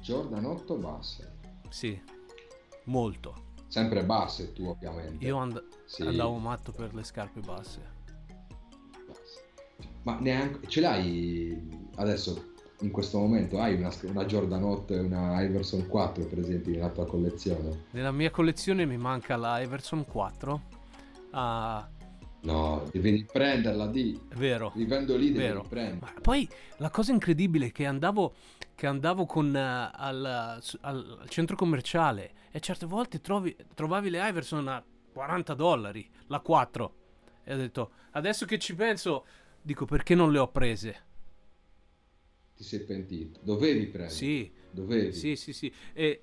[0.00, 1.32] Jordan 8 basse.
[1.68, 2.00] Sì,
[2.84, 3.46] molto.
[3.68, 5.24] Sempre basse tu ovviamente.
[5.24, 6.02] Io and- Sì.
[6.02, 7.96] andavo matto per le scarpe basse.
[10.02, 13.60] Ma neanche ce l'hai adesso in questo momento?
[13.60, 17.84] Hai una, una Jordan 8 e una Iverson 4 presenti nella tua collezione?
[17.90, 20.62] Nella mia collezione mi manca la Everson 4.
[21.32, 21.86] Ah,
[22.40, 24.18] No, devi prenderla di.
[24.36, 24.72] vero.
[24.74, 25.62] Vivendo lì devi Vero.
[25.68, 26.12] prendere.
[26.14, 28.34] Ma poi la cosa incredibile è che andavo,
[28.74, 34.68] che andavo con, eh, al, al centro commerciale e certe volte trovi- trovavi le Iverson
[34.68, 36.94] a 40 dollari, la 4.
[37.44, 39.24] E ho detto, adesso che ci penso,
[39.60, 41.02] dico perché non le ho prese?
[42.56, 43.40] Ti sei pentito.
[43.42, 44.10] Dovevi prendere.
[44.14, 45.12] Sì, Dovevi.
[45.12, 45.72] sì, sì, sì.
[45.92, 46.22] E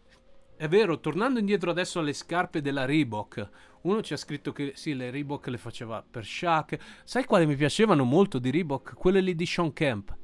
[0.56, 3.50] è vero, tornando indietro adesso alle scarpe della Reebok,
[3.86, 6.78] uno ci ha scritto che sì, le Reebok le faceva per Shaq.
[7.04, 8.94] Sai quale mi piacevano molto di Reebok?
[8.96, 10.18] Quelle lì di Sean Kemp.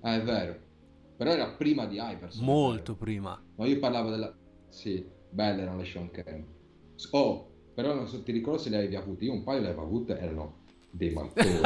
[0.00, 0.56] Ah, è vero.
[1.16, 2.44] Però era prima di Iverson.
[2.44, 3.40] Molto prima.
[3.56, 4.34] No, io parlavo della...
[4.68, 6.46] Sì, Belle erano le Sean Kemp.
[7.12, 9.24] Oh, però non so, ti ricordo se le avevi avute.
[9.26, 11.60] Io un paio le avevo avute, erano dei mattoni.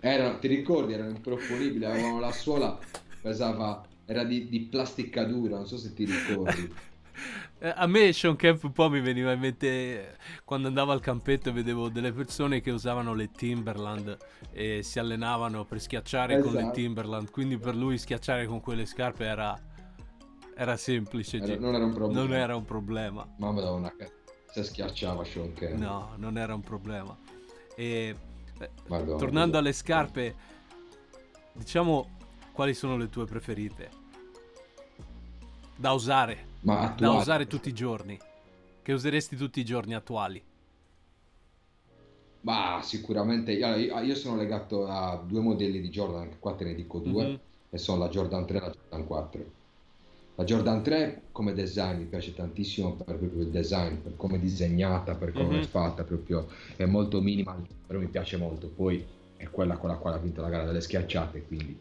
[0.00, 2.78] erano, ti ricordi, erano improponibili, avevano la suola,
[3.20, 6.72] pesava, era di, di plastica dura, non so se ti ricordi.
[7.60, 10.98] Eh, A me Sean Kemp un po' mi veniva in mente eh, quando andavo al
[11.00, 14.16] campetto e vedevo delle persone che usavano le Timberland
[14.50, 16.72] e si allenavano per schiacciare con le Esatto.
[16.74, 19.56] Timberland, quindi per lui schiacciare con quelle scarpe era,
[20.56, 21.36] era semplice.
[21.36, 22.20] Era- Gi- non era un problema.
[22.20, 23.34] Non era un problema.
[23.38, 23.92] Ma madonna,
[24.50, 25.78] se schiacciava Sean Kemp.
[25.78, 27.16] No, non era un problema.
[27.76, 28.16] E
[28.58, 30.34] eh, Madonna, tornando alle scarpe,
[31.52, 32.10] diciamo
[32.54, 33.90] quali sono le tue preferite?
[35.76, 38.16] Da usare, da usare tutti i giorni.
[38.80, 40.40] Che useresti tutti i giorni attuali.
[42.42, 46.64] Ma sicuramente io, io- io sono legato a due modelli di Jordan, anche qua te
[46.64, 47.38] ne dico due, Mhm.
[47.70, 49.44] e sono la Jordan 3 e la Jordan 4.
[50.36, 54.38] La Jordan 3 come design mi piace tantissimo per proprio il design, per come è
[54.38, 55.62] disegnata, per come Mhm.
[55.62, 58.68] è fatta, proprio è molto minimal, però mi piace molto.
[58.68, 59.04] Poi
[59.36, 61.76] è quella con la quale ha vinto la gara delle schiacciate, quindi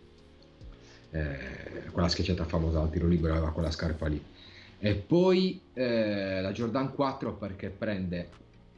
[1.14, 4.22] eh, quella schiacciata famosa al tiro libero aveva quella scarpa lì.
[4.80, 8.30] E poi eh, la Jordan 4 perché prende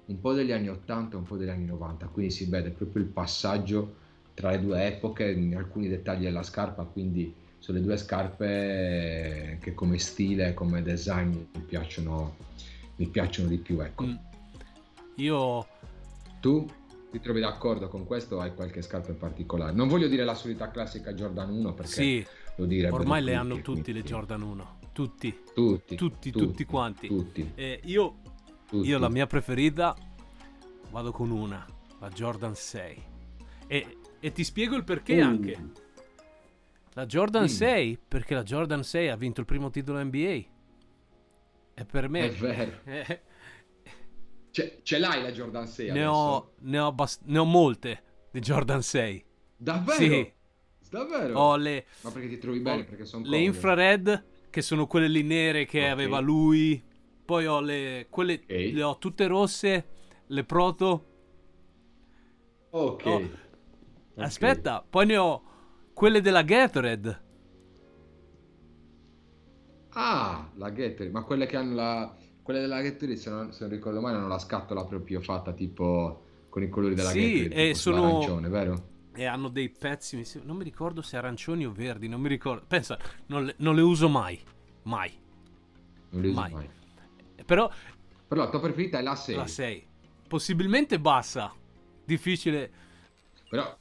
[0.08, 3.04] un po' degli anni 80 e un po' degli anni 90, quindi si vede proprio
[3.04, 3.96] il passaggio
[4.36, 9.74] tra le due epoche in alcuni dettagli della scarpa, quindi sono le due scarpe che
[9.74, 12.36] come stile, come design mi piacciono,
[12.98, 13.80] mi piacciono di più.
[13.80, 14.06] Ecco.
[14.06, 14.16] Mm.
[15.16, 15.66] Io
[16.42, 16.68] Tu
[17.16, 19.72] ti trovi d'accordo con questo hai qualche scarpa in particolare?
[19.72, 22.26] Non voglio dire la solita classica Jordan 1 perché sì,
[22.58, 24.80] lo direbbero ormai le tutti, hanno tutti le Jordan 1.
[24.92, 27.08] Tutti, Tutti, tutti, tutti quanti.
[27.08, 28.18] Tutti, E io,
[28.68, 28.88] tutti.
[28.88, 29.96] io la mia preferita
[30.92, 31.66] vado con una,
[32.00, 33.04] la Jordan 6.
[33.68, 35.70] E, e ti spiego il perché Uh, anche.
[36.94, 37.58] La Jordan Dimmi.
[37.58, 40.20] 6, perché la Jordan 6 ha vinto il primo titolo NBA.
[41.78, 42.30] E per me...
[42.30, 42.80] È vero.
[44.64, 48.40] Eh, Ce, l'hai la Jordan 6 ne, ho, ne, ho abbast- ne ho molte di
[48.40, 49.26] Jordan 6.
[49.58, 49.98] Davvero?
[49.98, 50.34] Sì.
[50.90, 51.40] Davvero?
[51.40, 52.84] Ho le, Ma perché ti trovi bene?
[52.84, 55.90] Perché sono le infrared, che sono quelle lì nere che Ok.
[55.92, 56.82] aveva lui.
[57.26, 58.08] Poi ho le...
[58.10, 58.50] Quelle, Ok.
[58.74, 59.86] le ho tutte rosse,
[60.28, 61.06] le proto.
[62.70, 63.06] Ok.
[63.06, 63.30] Oh.
[64.18, 65.44] Aspetta, poi ne ho
[65.94, 67.24] quelle della Gatorade.
[69.90, 71.10] Ah, la Gatorade.
[71.12, 72.16] Ma quelle che hanno la...
[72.46, 76.22] Quelle della Gatorade, se non, se non ricordo male, hanno la scatola proprio fatta tipo
[76.50, 78.88] con i colori della Sì, e tipo sono- sull'arancione, vero?
[79.16, 82.64] E hanno dei pezzi, non mi ricordo se arancioni o verdi, non mi ricordo.
[82.68, 84.40] Pensa, non le, non le uso mai.
[84.84, 85.12] Mai.
[86.12, 86.52] Non li uso Mai.
[86.54, 86.70] mai.
[87.44, 87.68] Però
[88.28, 89.36] Però la tua preferita è la 6.
[89.36, 89.88] la 6.
[90.28, 91.52] Possibilmente bassa.
[92.06, 92.72] Difficile.
[93.50, 93.76] Però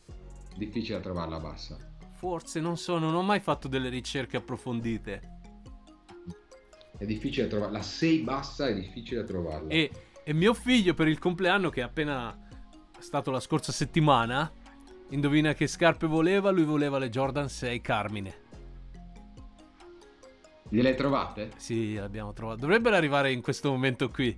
[0.56, 1.76] difficile trovarla bassa.
[2.14, 5.32] Forse, non so, non ho mai fatto delle ricerche approfondite.
[7.04, 7.70] È difficile trovare.
[7.70, 9.68] La 6 bassa è difficile trovarla.
[9.68, 9.90] E,
[10.24, 12.34] e mio figlio per il compleanno, che è appena
[12.98, 14.50] stato la scorsa settimana,
[15.10, 16.48] indovina che scarpe voleva?
[16.48, 18.42] Lui voleva le Jordan 6 Carmine.
[20.70, 21.50] Gliele hai trovate?
[21.56, 22.60] Sì, l'abbiamo trovato.
[22.60, 24.34] Dovrebbero arrivare in questo momento qui.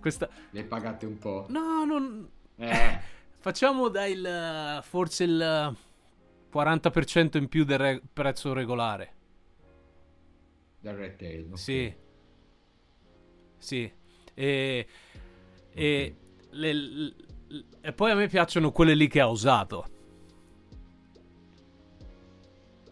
[0.00, 0.30] Questa...
[0.48, 1.44] Le pagate un po'?
[1.50, 2.26] No, non...
[2.56, 3.00] Eh,
[3.38, 4.80] Facciamo dai il...
[4.82, 5.76] forse il
[6.50, 9.15] 40% in più del re- prezzo regolare.
[10.86, 11.48] Dal retail.
[11.50, 11.58] ok.
[11.58, 11.94] Sì.
[13.58, 13.92] Sì.
[14.34, 14.86] E...
[15.72, 16.16] E...
[16.50, 17.14] le- l-
[17.80, 19.86] e poi a me piacciono quelle lì che ha usato.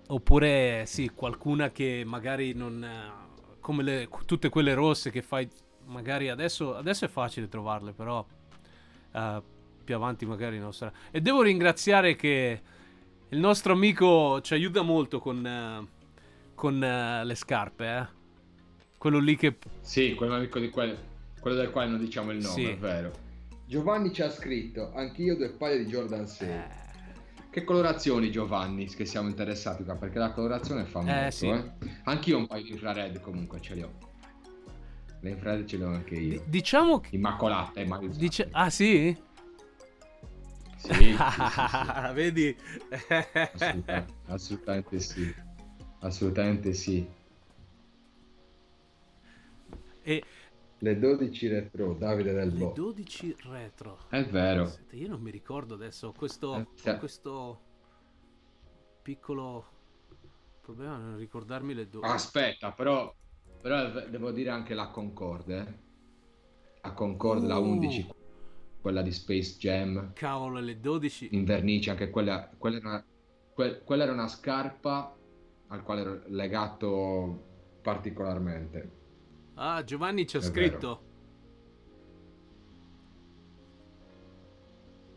[0.08, 2.86] Oppure, sì, qualcuna che magari non...
[3.60, 5.48] Come le- tutte quelle rosse che fai...
[5.86, 8.24] Magari adesso, adesso è facile trovarle, però...
[9.12, 9.42] eh,
[9.84, 10.92] più avanti magari non sarà.
[11.10, 12.62] E devo ringraziare che
[13.28, 15.88] il nostro amico ci aiuta molto con, eh,
[16.54, 18.22] con eh, le scarpe, eh.
[18.98, 19.56] Quello lì che...
[19.80, 20.96] Sì, quello, amico di quel-
[21.40, 22.64] quello del quale non diciamo il nome, Sì.
[22.70, 23.12] è vero.
[23.66, 26.48] Giovanni ci ha scritto, anch'io due paio di Jordan 6.
[26.48, 26.82] Eh,
[27.50, 31.48] Che colorazioni Giovanni, che siamo interessati qua, perché la colorazione fa molto, sì.
[31.48, 31.72] eh.
[32.04, 33.92] Anch'io un paio di infrared comunque ce li ho.
[35.20, 36.42] Le infrared ce le ho anche io.
[36.46, 37.14] diciamo che...
[37.14, 38.18] Immacolate, mai usate.
[38.18, 38.48] Dice...
[38.50, 39.16] Ah sì?
[40.76, 41.16] Sì, sì, sì, sì.
[42.12, 42.56] Vedi?
[43.52, 45.34] Assoluta- assolutamente sì.
[46.04, 47.06] Assolutamente sì.
[50.02, 50.22] e
[50.78, 52.72] Le 12 retro, Davide del le Bo.
[52.74, 53.98] 12 retro.
[54.10, 54.64] È vero.
[54.64, 57.60] Aspetta, io non mi ricordo adesso questo, Eh, questo
[59.02, 59.64] piccolo
[60.60, 62.10] problema nel ricordarmi le 12.
[62.12, 63.14] Aspetta, però,
[63.62, 65.58] però devo dire anche la Concorde.
[65.58, 65.82] eh.
[66.82, 67.64] La Concorde, la Uh.
[67.64, 68.06] 11,
[68.82, 71.28] quella di Space Jam, Cavolo, le 12.
[71.32, 73.04] in vernice, anche quella, quella, era, una,
[73.54, 75.16] que- quella era una scarpa
[75.74, 77.38] al quale ero legato
[77.82, 78.90] particolarmente.
[79.56, 81.02] Ah, Giovanni ci ha scritto.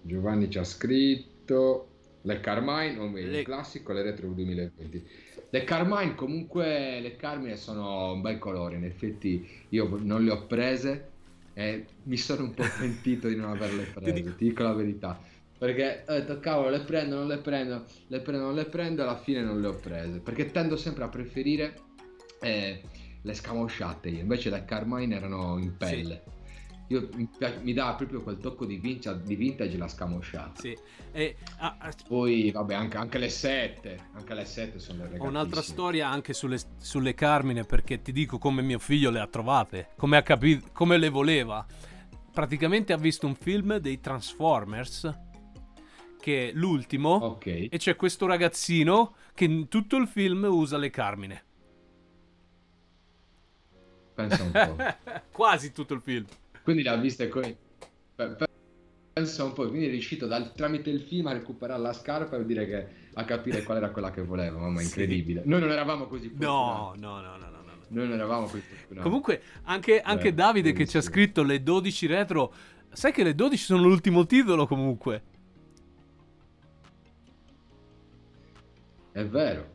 [0.02, 1.90] Giovanni ci ha scritto
[2.22, 5.06] le Carmine, o meglio, Le- il classico, le retro 2020.
[5.50, 10.46] Le Carmine comunque, le Carmine sono un bel colore, in effetti io non le ho
[10.46, 11.12] prese
[11.54, 15.22] e mi sono un po' pentito di non averle prese, dico- ti dico la verità.
[15.58, 19.06] Perché ho detto, cavolo, le prendo, non le prendo, le prendo, non le prendo, e
[19.06, 20.20] alla fine non le ho prese.
[20.20, 21.76] Perché tendo sempre a preferire
[22.42, 22.82] eh,
[23.22, 26.24] le scamosciate io, invece le Carmine erano in pelle.
[26.90, 27.28] Io, mi,
[27.64, 30.62] mi dà proprio quel tocco di vintage, di vintage la scamosciata.
[30.62, 30.78] Sì.
[31.12, 35.26] E, ah, ah, Poi, vabbè, anche, anche le 7, anche le 7 sono le ho
[35.26, 39.90] un'altra storia anche sulle, sulle Carmine perché ti dico come mio figlio le ha trovate,
[39.98, 41.66] come, ha capito, come le voleva.
[42.32, 45.12] Praticamente ha visto un film dei Transformers,
[46.28, 50.90] che è l'ultimo, Ok, e c'è questo ragazzino che in tutto il film usa le
[50.90, 51.44] Carmine.
[54.14, 55.22] pensa un po'.
[55.32, 56.26] Quasi tutto il film.
[56.64, 58.46] Quindi l'ha vista e pe-
[59.14, 62.46] Pensa un po', quindi è riuscito dal- tramite il film a recuperare la scarpa e
[62.46, 64.60] dire che a capire qual era quella che voleva.
[64.60, 64.88] Mamma, Sì.
[64.88, 65.44] incredibile.
[65.46, 67.62] Noi non eravamo così No, no, no, no, no.
[67.66, 67.72] no.
[67.88, 69.02] Noi non eravamo così fortunati.
[69.08, 72.54] Comunque, anche, anche Beh, Davide che ci ha scritto le 12 retro.
[72.92, 75.36] Sai che le 12 sono l'ultimo titolo comunque.
[79.18, 79.66] È vero.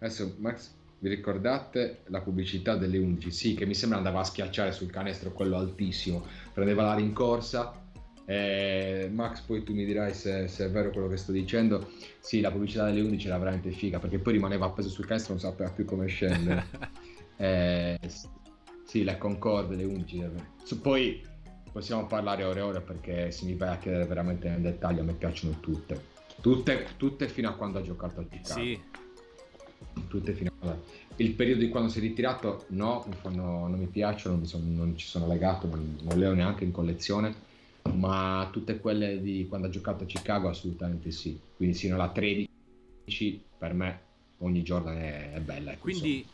[0.00, 3.30] Adesso, Max, vi ricordate la pubblicità delle 11?
[3.30, 7.72] Sì, che mi sembra andava a schiacciare sul canestro quello altissimo, prendeva la rincorsa.
[8.26, 11.88] Eh, Max, poi tu mi dirai se, se è vero quello che sto dicendo.
[12.18, 15.40] Sì, la pubblicità delle 11 era veramente figa perché poi rimaneva appeso sul canestro, non
[15.42, 16.66] sapeva più come scendere.
[17.40, 17.98] Eh,
[18.84, 20.18] sì, la Concorde, le 11.
[20.18, 20.76] eh.
[20.76, 21.22] Poi
[21.72, 25.04] possiamo parlare ore e ore perché se mi vai a chiedere veramente nel dettaglio, a
[25.04, 26.09] me piacciono tutte.
[26.40, 28.60] Tutte, tutte fino a quando ha giocato a Chicago.
[28.60, 28.80] Sì.
[30.08, 30.76] Tutte fino a...
[31.16, 34.64] Il periodo di quando si è ritirato, no, fanno- non mi piacciono, non, mi sono-
[34.66, 37.48] non ci sono legato, non, non le ho neanche in collezione.
[37.94, 41.38] Ma tutte quelle di quando ha giocato a Chicago, assolutamente sì.
[41.56, 42.48] Quindi sino alla 13,
[43.58, 44.00] per me,
[44.38, 45.72] ogni Jordan è, è bella.
[45.72, 46.24] ecco, Quindi,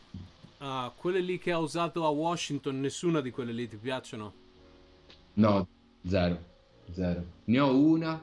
[0.59, 4.33] ah, quelle lì che ha usato a Washington, nessuna di quelle lì ti piacciono?
[5.33, 5.67] No,
[6.05, 6.39] zero,
[6.91, 7.23] zero.
[7.45, 8.21] Ne ho una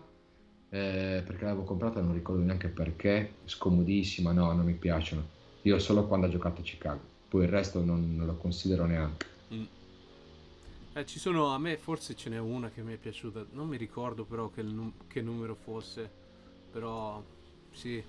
[0.75, 5.23] eh, perché l'avevo comprata, non ricordo neanche perché, scomodissima, no, non mi piacciono.
[5.63, 9.27] Io solo quando ho giocato a Chicago, poi il resto non, non lo considero neanche.
[10.95, 13.77] Eh, ci sono, a me forse ce n'è una che mi è piaciuta, non mi
[13.77, 16.11] ricordo però che, num- che numero fosse,
[16.73, 17.23] però
[17.73, 18.03] sì.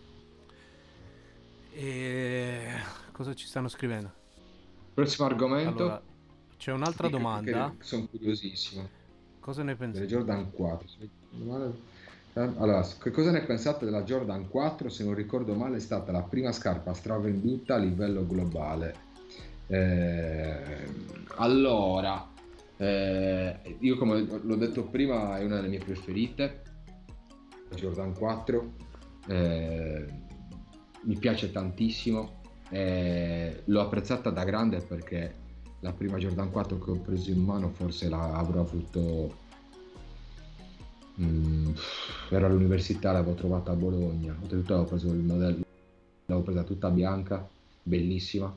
[1.72, 2.68] E
[3.12, 4.12] cosa ci stanno scrivendo?
[4.96, 5.84] Prossimo argomento.
[5.84, 6.02] Allora,
[6.58, 7.76] c'è un'altra domanda.
[7.80, 8.90] sono curiosissimo.
[9.40, 10.08] Cosa ne pensate?
[10.08, 10.88] Jordan 4.
[12.36, 14.90] Male- Allora, che cosa ne pensate della Jordan 4?
[14.90, 19.04] Se non ricordo male, è stata la prima scarpa stravenduta a livello globale.
[19.68, 20.62] Eh,
[21.38, 22.30] allora,
[22.78, 26.62] eh, io come l'ho detto prima, è una delle mie preferite.
[27.70, 28.74] La Jordan 4.
[29.28, 30.06] Eh,
[31.04, 32.42] mi piace tantissimo.
[32.70, 35.44] Eh, l'ho apprezzata da grande perché
[35.80, 39.44] la prima Jordan 4 che ho preso in mano forse la avrò avuto
[41.22, 41.72] mm,
[42.30, 45.64] ero all'università l'avevo trovata a Bologna oltretutto avevo preso il modello
[46.26, 47.48] l'avevo presa tutta bianca
[47.84, 48.56] bellissima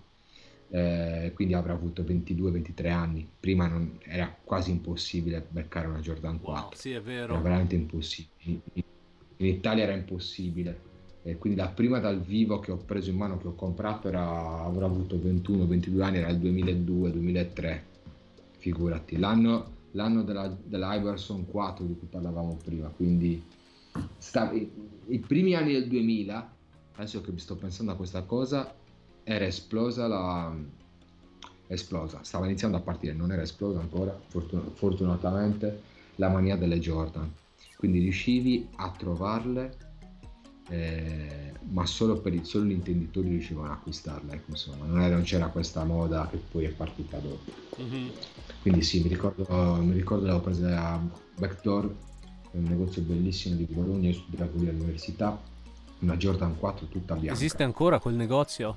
[0.70, 6.62] eh, quindi avrò avuto 22-23 anni prima non- era quasi impossibile beccare una Jordan 4
[6.62, 7.40] Wow, sì, è era vero.
[7.40, 8.62] veramente impossibile.
[8.74, 8.82] In,
[9.46, 10.86] Italia era impossibile.
[11.22, 14.62] E quindi la prima dal vivo che ho preso in mano, che ho comprato, era,
[14.62, 17.80] avrò avuto 21-22 anni, era il 2002-2003.
[18.58, 22.88] Figurati, l'anno, l'anno della, dell'Iverson 4 di cui parlavamo prima.
[22.88, 23.42] Quindi
[24.16, 24.70] sta- i,
[25.08, 26.56] i primi anni del 2000,
[26.94, 28.72] adesso che sto pensando a questa cosa,
[29.24, 30.54] era esplosa la,
[31.66, 35.82] esplosa, stava iniziando a partire, non era esplosa ancora, fortun- fortunatamente,
[36.14, 37.30] la mania delle Jordan.
[37.76, 39.76] Quindi riuscivi a trovarle,
[40.68, 45.14] eh, ma solo, per i, solo gli intenditori riuscivano a acquistarle, ecco, insomma, non, era-
[45.14, 47.50] non c'era questa moda che poi è partita dopo.
[47.76, 48.10] Mhm.
[48.62, 49.46] Quindi sì, mi ricordo,
[49.80, 51.00] mi ricordo l'avevo presa a
[51.38, 51.94] Backdoor,
[52.52, 55.40] un negozio bellissimo di Bologna, io studiavo lì all'università,
[56.00, 57.32] una Jordan 4 tutta bianca.
[57.32, 58.76] Esiste ancora quel negozio?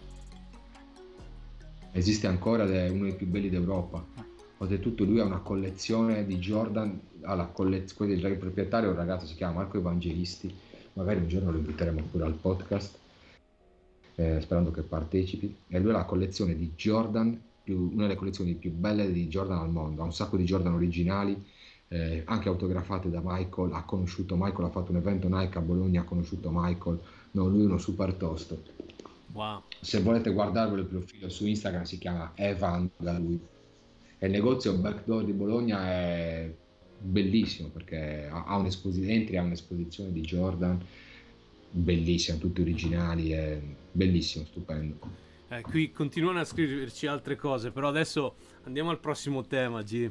[1.91, 4.03] esiste ancora ed è uno dei più belli d'Europa.
[4.57, 9.25] Oltretutto lui ha una collezione di Jordan, ha la collezione, il proprietario è un ragazzo,
[9.25, 10.53] si chiama Marco Evangelisti,
[10.93, 12.97] magari un giorno lo inviteremo pure al podcast,
[14.15, 18.53] eh, sperando che partecipi, e lui ha la collezione di Jordan, più- una delle collezioni
[18.53, 21.43] più belle di Jordan al mondo, ha un sacco di Jordan originali,
[21.87, 26.01] eh, anche autografate da Michael, ha conosciuto Michael, ha fatto un evento Nike a Bologna,
[26.01, 26.99] ha conosciuto Michael,
[27.31, 28.61] no, lui è uno super tosto.
[29.33, 29.63] Wow.
[29.79, 33.39] Se volete guardarvelo il profilo su Instagram si chiama Evan da lui.
[34.17, 36.53] E il negozio Backdoor di Bologna è
[37.01, 40.83] bellissimo perché ha, ha un'esposizione, entri a un'esposizione di Jordan
[41.71, 44.99] bellissima, tutti originali, è bellissimo, stupendo.
[45.49, 50.09] Eh, qui continuano a scriverci altre cose, però adesso andiamo al prossimo tema, G.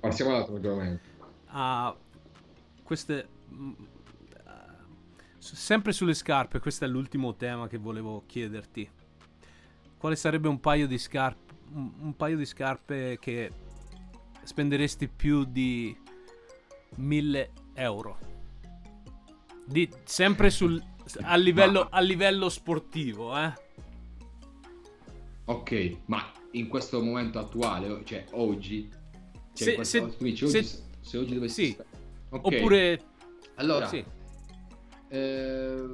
[0.00, 1.08] Passiamo all'altro argomento.
[1.46, 1.96] Ah,
[2.82, 3.28] queste...
[3.52, 3.72] mm,
[5.38, 8.88] sempre sulle scarpe, questo è l'ultimo tema che volevo chiederti.
[9.96, 13.50] Quale sarebbe un paio di scarpe, un paio di scarpe che
[14.42, 15.96] spenderesti più di
[16.96, 18.18] 1000 euro?
[19.64, 20.80] Di, sempre sul,
[21.22, 23.52] a, livello, a livello sportivo, eh?
[25.46, 28.88] Ok, ma in questo momento attuale, cioè oggi,
[29.52, 31.64] cioè Se- questo- se- dici oggi- se- se, oggi dovessi...
[31.66, 31.70] sì.
[31.72, 31.84] spe-
[32.30, 33.00] Ok, Oppure...
[33.54, 34.04] allora, Sì.
[35.08, 35.84] eh,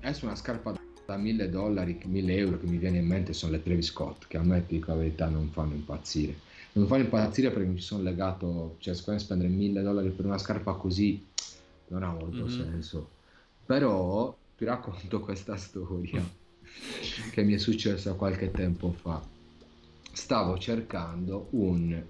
[0.00, 0.74] adesso una scarpa
[1.06, 4.36] da 1000 dollari, 1000 euro che mi viene in mente sono le Travis Scott, che
[4.36, 6.36] a me, dico la verità, non fanno impazzire.
[6.76, 10.36] Non fanno impazzire perché mi sono legato, cioè secondo me spendere 1000 dollari per una
[10.36, 11.24] scarpa così
[11.88, 12.48] non ha molto Mhm.
[12.50, 13.10] senso.
[13.64, 16.22] Però ti racconto questa storia
[17.32, 19.22] che mi è successa qualche tempo fa.
[20.12, 22.02] Stavo cercando un,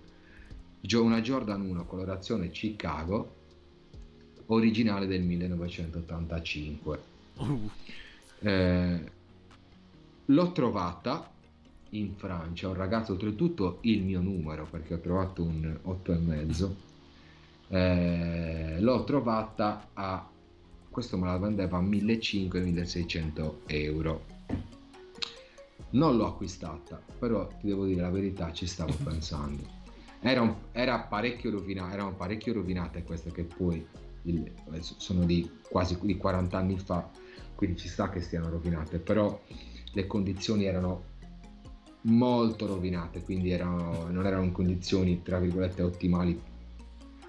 [0.94, 3.34] una Jordan 1 colorazione Chicago
[4.46, 6.98] originale del 1985.
[7.36, 7.70] Uh,
[8.40, 9.12] Eh,
[10.26, 11.30] l'ho trovata
[11.90, 16.76] in Francia, un ragazzo oltretutto il mio numero perché ho trovato un 8 e mezzo.
[17.68, 20.28] Eh, l'ho trovata a
[20.90, 24.24] questo me la vendeva a 1500-1600 euro.
[25.90, 29.62] Non l'ho acquistata, però ti devo dire la verità, ci stavo pensando.
[30.20, 33.86] Era, un- era parecchio rovina- erano parecchio rovinate queste che poi
[34.22, 37.08] il- sono di quasi di 40 anni fa,
[37.54, 39.38] quindi ci sta che stiano rovinate, però
[39.92, 41.14] le condizioni erano
[42.06, 46.40] molto rovinate, quindi erano, non erano in condizioni tra virgolette ottimali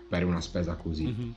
[0.07, 1.03] per una spesa così.
[1.05, 1.35] mhm.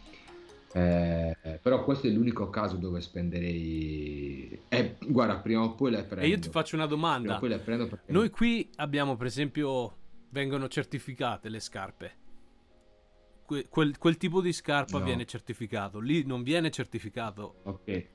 [0.72, 4.56] Eh, però questo è l'unico caso dove spenderei.
[4.68, 6.24] Eh, guarda, prima o poi le prendo.
[6.24, 7.40] E io ti faccio una domanda.
[7.40, 9.96] perché Noi qui abbiamo, per esempio,
[10.28, 12.12] vengono certificate le scarpe.
[13.46, 15.04] Que- quel, quel tipo di scarpa No.
[15.04, 15.98] viene certificato.
[15.98, 17.56] Lì non viene certificato.
[17.64, 18.06] Ok.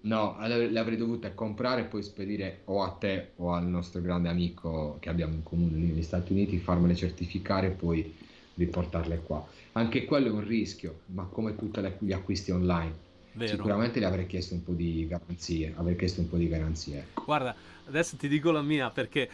[0.00, 4.00] No, le le avrei dovute comprare e poi spedire o a te o al nostro
[4.00, 8.14] grande amico che abbiamo in comune negli Stati Uniti, farmele certificare e poi
[8.54, 9.44] riportarle qua.
[9.72, 12.94] Anche quello è un rischio, ma come tutti gli acquisti online,
[13.32, 13.56] Vero?
[13.56, 15.74] sicuramente le avrei chiesto un po' di garanzie.
[15.76, 17.06] Avrei chiesto un po' di garanzie.
[17.24, 17.54] Guarda,
[17.86, 19.28] adesso ti dico la mia perché...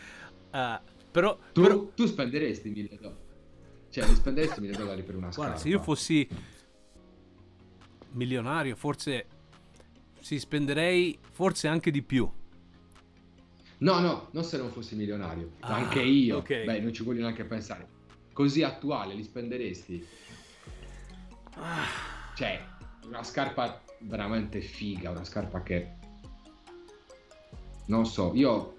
[0.50, 3.22] eh, però, Tu, però- tu spenderesti 1000 dollari?
[3.90, 5.42] Cioè, li spenderesti 1000 dollari per una scarpa?
[5.44, 6.28] guarda, se io fossi
[8.12, 9.26] milionario, forse
[10.24, 12.26] si spenderei forse anche di più.
[13.76, 15.50] No, no, non se non fossi milionario.
[15.60, 16.38] Ah, Anche io.
[16.38, 16.64] ok.
[16.64, 17.86] Beh, non ci voglio neanche pensare.
[18.32, 20.06] Così attuale, li spenderesti?
[21.56, 21.84] Ah.
[22.34, 22.64] Cioè,
[23.06, 25.92] una scarpa veramente figa, una scarpa che...
[27.88, 28.78] Non so, io...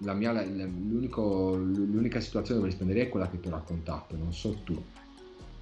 [0.00, 4.34] La mia, la- l'unica situazione dove li spenderei è quella che ti ho raccontato, non
[4.34, 4.84] so tu.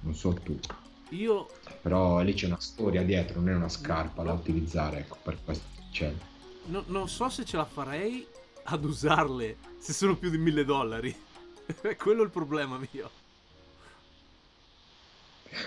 [0.01, 0.59] Non so tu.
[1.15, 1.47] Io
[1.81, 5.65] Però lì c'è una storia dietro, non è una scarpa da utilizzare, ecco, per questo
[5.91, 6.13] c'è.
[6.65, 8.25] no- non so se ce la farei
[8.63, 11.15] ad usarle se sono più di mille dollari.
[11.81, 13.09] È quello il problema mio.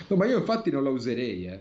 [0.08, 1.60] No, ma io infatti non la userei, eh.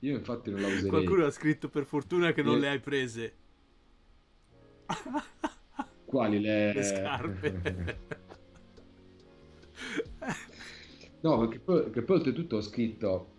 [0.00, 0.88] Io infatti non la userei.
[0.88, 2.60] Qualcuno ha scritto per fortuna che non Eh.
[2.60, 3.32] le hai prese.
[6.04, 6.72] Quali le...
[6.74, 7.98] Le scarpe.
[11.24, 13.34] no, perché poi, che poi oltretutto ho scritto,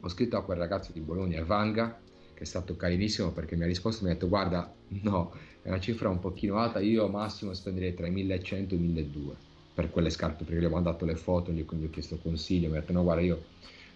[0.00, 2.00] ho scritto a quel ragazzo di Bologna, Vanga,
[2.32, 4.72] che è stato carinissimo perché mi ha risposto mi ha detto guarda,
[5.02, 8.80] no, è una cifra un pochino alta, io massimo spenderei tra i 1100 e i
[8.80, 12.70] 1200 per quelle scarpe, perché gli ho mandato le foto, gli, gli ho chiesto consiglio,
[12.70, 13.44] mi ha detto no guarda io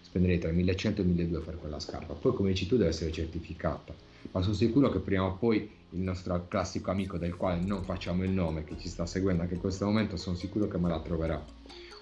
[0.01, 2.89] spenderei tra i 1100 e i 1200 per quella scarpa, poi come dici tu deve
[2.89, 3.95] essere certificata,
[4.31, 8.23] ma sono sicuro che prima o poi il nostro classico amico del quale non facciamo
[8.23, 10.99] il nome, che ci sta seguendo anche in questo momento, sono sicuro che me la
[10.99, 11.43] troverà.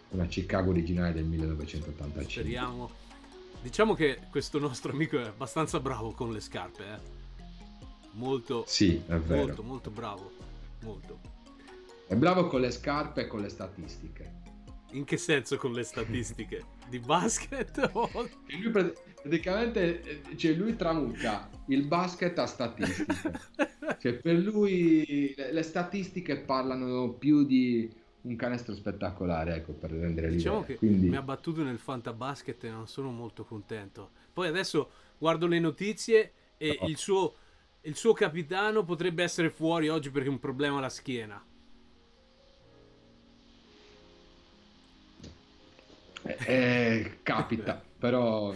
[0.10, 2.24] Una Chicago originale del 1985.
[2.32, 2.90] Speriamo.
[3.62, 7.18] Diciamo che questo nostro amico è abbastanza bravo con le scarpe, eh.
[8.14, 9.46] Molto, Sì, è vero.
[9.46, 10.32] molto, molto bravo.
[10.82, 11.20] Molto.
[12.08, 14.38] È bravo con le scarpe e con le statistiche.
[14.92, 16.64] In che senso con le statistiche?
[16.90, 18.10] Di basket o...
[18.48, 23.40] E lui prat- praticamente, eh, cioè lui tramuta il basket a statistiche.
[24.00, 27.92] Cioè per lui le, le statistiche parlano più di
[28.22, 30.52] un canestro spettacolare, ecco, per rendere l'idea.
[30.52, 31.10] Diciamo che Quindi...
[31.10, 34.12] mi ha battuto nel fantabasket e non sono molto contento.
[34.34, 36.88] Poi adesso guardo le notizie e No.
[36.88, 37.34] il suo
[37.84, 41.42] il suo capitano potrebbe essere fuori oggi perché ha un problema alla schiena.
[46.22, 48.54] Eh, capita, però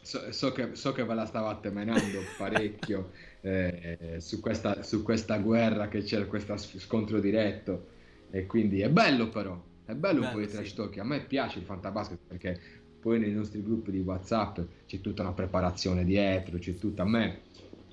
[0.00, 3.12] so, so che, so che ve la stavate menando parecchio
[3.42, 7.92] eh, su, questa, su questa guerra che c'è, questo scontro diretto.
[8.34, 10.74] E quindi è bello però, è bello, Bello, trash sì.
[10.74, 10.98] talk.
[10.98, 12.60] A me piace il fantabasket perché
[12.98, 17.42] poi nei nostri gruppi di WhatsApp c'è tutta una preparazione dietro, c'è tutta a me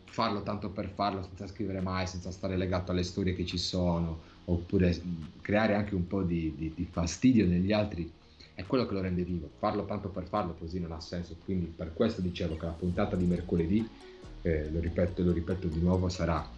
[0.04, 4.24] farlo tanto per farlo senza scrivere mai, senza stare legato alle storie che ci sono,
[4.46, 5.00] oppure
[5.42, 8.12] creare anche un po' di, di- di fastidio negli altri,
[8.56, 9.54] è quello che lo rende vivo.
[9.58, 11.38] Farlo tanto per farlo così non ha senso.
[11.38, 13.96] Quindi per questo dicevo che la puntata di mercoledì,
[14.42, 16.52] eh, lo ripeto, lo ripeto di nuovo, sarà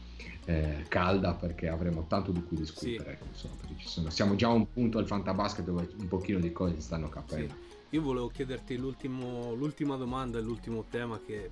[0.46, 3.20] eh, calda perché avremo tanto di cui discutere.
[3.30, 6.52] insomma, perché ci sono- siamo già a un punto al fantabasket dove un pochino di
[6.52, 7.12] cose si stanno Sì.
[7.14, 7.56] capendo.
[7.92, 11.52] Io volevo chiederti l'ultima domanda e l'ultimo tema che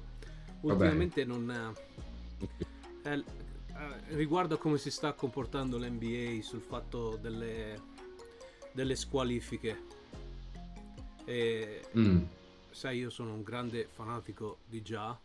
[0.62, 1.76] ultimamente non...
[3.04, 3.24] è- è-
[4.16, 7.80] riguardo a come si sta comportando l'NBA sul fatto delle,
[8.74, 9.90] delle squalifiche.
[11.26, 12.24] E, Mm,
[12.72, 15.18] sai, io sono un grande fanatico di già.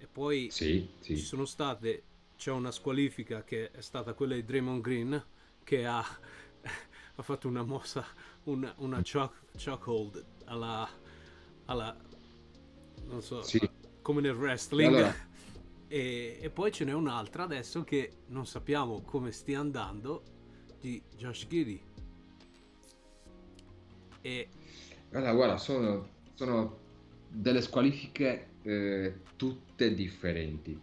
[0.00, 1.24] E poi sì, ci sì.
[1.24, 2.04] sono state
[2.38, 5.24] c'è una squalifica che è stata quella di Draymond Green
[5.64, 6.00] che ha,
[7.16, 8.06] ha fatto una mossa
[8.44, 10.88] una, una choke, chokehold alla,
[11.66, 11.96] alla
[13.06, 13.58] non so Sì.
[14.02, 15.14] come nel wrestling E allora?
[15.88, 20.22] e, e poi ce n'è un'altra adesso che non sappiamo come stia andando
[20.80, 21.82] di Josh Giddy
[24.24, 24.48] e
[25.10, 26.86] Guarda, guarda, sono, sono
[27.28, 30.78] delle squalifiche eh, tutte differenti.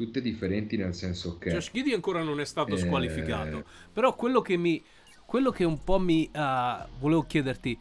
[0.00, 1.50] Tutte differenti nel senso che...
[1.50, 2.78] Josh Giddy ancora non è stato Eh.
[2.78, 3.64] squalificato.
[3.92, 4.82] Però quello che mi.
[5.26, 6.26] Quello che un po' mi.
[6.32, 7.78] ah, volevo chiederti.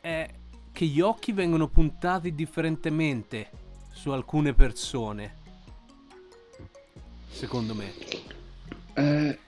[0.00, 0.30] È
[0.70, 3.50] che gli occhi vengono puntati differentemente
[3.90, 5.34] su alcune persone.
[7.30, 7.92] Secondo me.
[8.94, 9.38] Eh,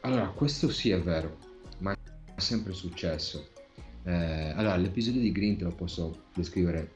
[0.00, 1.38] allora, questo sì è vero,
[1.78, 3.50] ma è sempre successo.
[4.02, 6.90] Eh, allora, l'episodio di Green te lo posso descrivere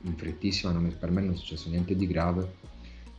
[0.00, 2.72] in frettissima, non per me non è successo niente di grave,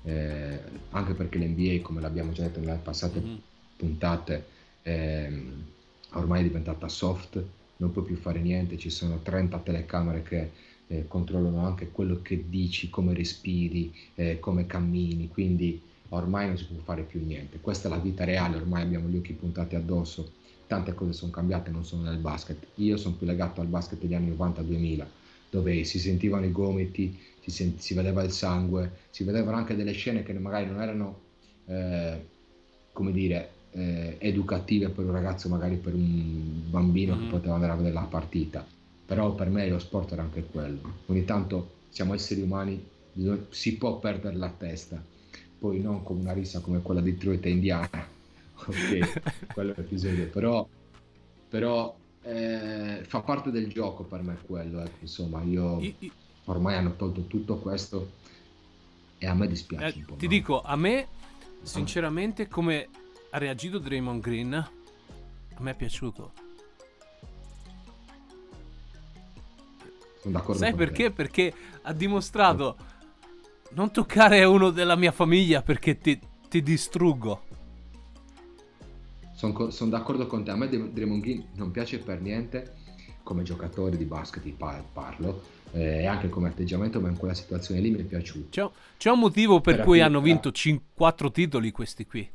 [0.06, 3.42] eh, anche perché l'NBA, come l'abbiamo già detto nelle passate Mhm.
[3.76, 4.48] puntate,
[4.84, 5.74] ehm,
[6.14, 7.44] ormai è diventata soft,
[7.78, 10.54] non puoi più fare niente, ci sono 30 telecamere che
[10.88, 16.68] eh, controllano anche quello che dici, come respiri, eh, come cammini, quindi ormai non si
[16.68, 17.60] può fare più niente.
[17.60, 20.36] Questa è la vita reale, ormai abbiamo gli occhi puntati addosso,
[20.68, 22.70] tante cose sono cambiate, non sono nel basket.
[22.76, 25.12] Io sono più legato al basket degli anni 90-2000,
[25.50, 29.92] dove si sentivano i gomiti, si, sen- si vedeva il sangue, si vedevano anche delle
[29.94, 31.22] scene che magari non erano,
[31.66, 32.30] eh,
[32.92, 37.28] come dire, eh, educative per un ragazzo, magari per un bambino che Mhm.
[37.28, 38.66] poteva andare a vedere la partita.
[39.06, 41.02] Però per me lo sport era anche quello.
[41.08, 42.84] Ogni tanto siamo esseri umani,
[43.50, 45.04] si può perdere la testa,
[45.58, 47.90] poi non con una rissa come quella di e Indiana,
[48.68, 49.18] ok,
[49.52, 50.68] quello è l'episodio, però,
[51.48, 56.12] però eh, fa parte del gioco per me quello, ecco, insomma, io I- i-
[56.46, 58.12] ormai hanno tolto tutto questo
[59.18, 60.16] e a me dispiace eh, un po'.
[60.16, 60.32] ti no?
[60.32, 61.08] dico, a me,
[61.62, 62.90] sinceramente, come
[63.32, 64.70] ha reagito Draymond Green, a
[65.60, 66.32] me è piaciuto.
[70.22, 70.86] Sono d'accordo Sai con te.
[70.86, 71.12] perché?
[71.12, 72.76] Perché ha dimostrato
[73.72, 76.20] non toccare uno della mia famiglia perché ti,
[76.50, 77.44] ti distruggo.
[79.34, 82.78] Sono, sono d'accordo con te, a me Dr- Draymond Green non piace per niente
[83.22, 84.48] come giocatore di basket,
[84.94, 85.44] parlo,
[85.76, 88.48] eh, anche come atteggiamento, ma in quella situazione lì mi è piaciuto.
[88.50, 90.52] C'è, c'è un motivo per Per cui hanno vinto
[90.94, 92.28] 4 titoli questi qui.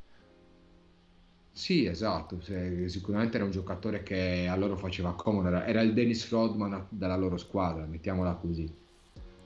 [1.50, 6.28] Sì, esatto, se- sicuramente era un giocatore che a loro faceva comodo, era, il Dennis
[6.30, 8.70] Rodman della loro squadra, mettiamola così.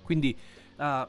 [0.03, 0.37] Quindi
[0.77, 1.09] ah,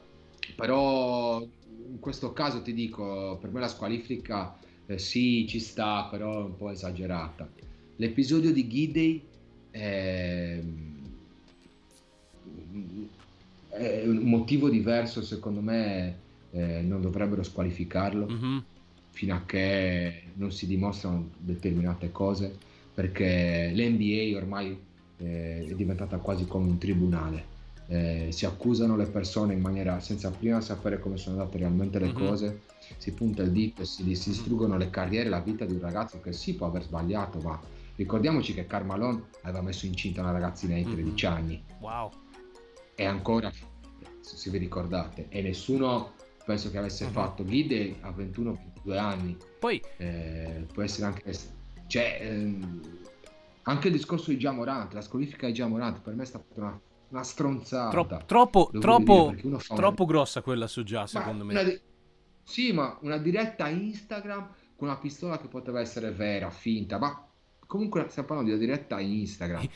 [0.54, 4.56] Però in questo caso ti dico, per me la squalifica
[4.86, 7.48] eh, sì, ci sta, però è un po' esagerata.
[7.96, 9.22] L'episodio di Gidey
[9.70, 10.62] è,
[13.68, 16.18] è un motivo diverso, secondo me
[16.52, 18.64] eh, non dovrebbero squalificarlo mhm,
[19.10, 22.56] fino a che non si dimostrano determinate cose,
[22.94, 24.78] perché l'NBA ormai
[25.18, 27.54] eh, è diventata quasi come un tribunale.
[27.88, 32.08] Eh, si accusano le persone in maniera senza prima sapere come sono andate realmente le
[32.08, 32.14] Mhm.
[32.14, 32.60] cose,
[32.98, 36.20] si punta il dito e si, si distruggono le carriere la vita di un ragazzo
[36.20, 37.60] che sì può aver sbagliato, ma
[37.94, 40.92] ricordiamoci che Carmalone aveva messo incinta una ragazzina di Mhm.
[40.92, 42.10] 13 anni wow.
[42.96, 43.52] E ancora
[44.20, 47.10] se vi ricordate e nessuno penso che avesse Mhm.
[47.12, 51.32] fatto Guide a 21-22 anni Poi eh, può essere anche
[51.86, 52.80] cioè ehm,
[53.62, 57.22] anche il discorso di Giamorant la squalifica di Giamorant per me è stata una una
[57.22, 57.90] stronzata.
[57.90, 61.64] Tro- troppo, troppo, dire, fa una- troppo grossa quella su già, secondo me.
[61.64, 61.80] di-
[62.42, 67.24] Sì, ma una diretta Instagram con una pistola che poteva essere vera, finta, ma
[67.64, 69.68] comunque stiamo parlando di una diretta Instagram.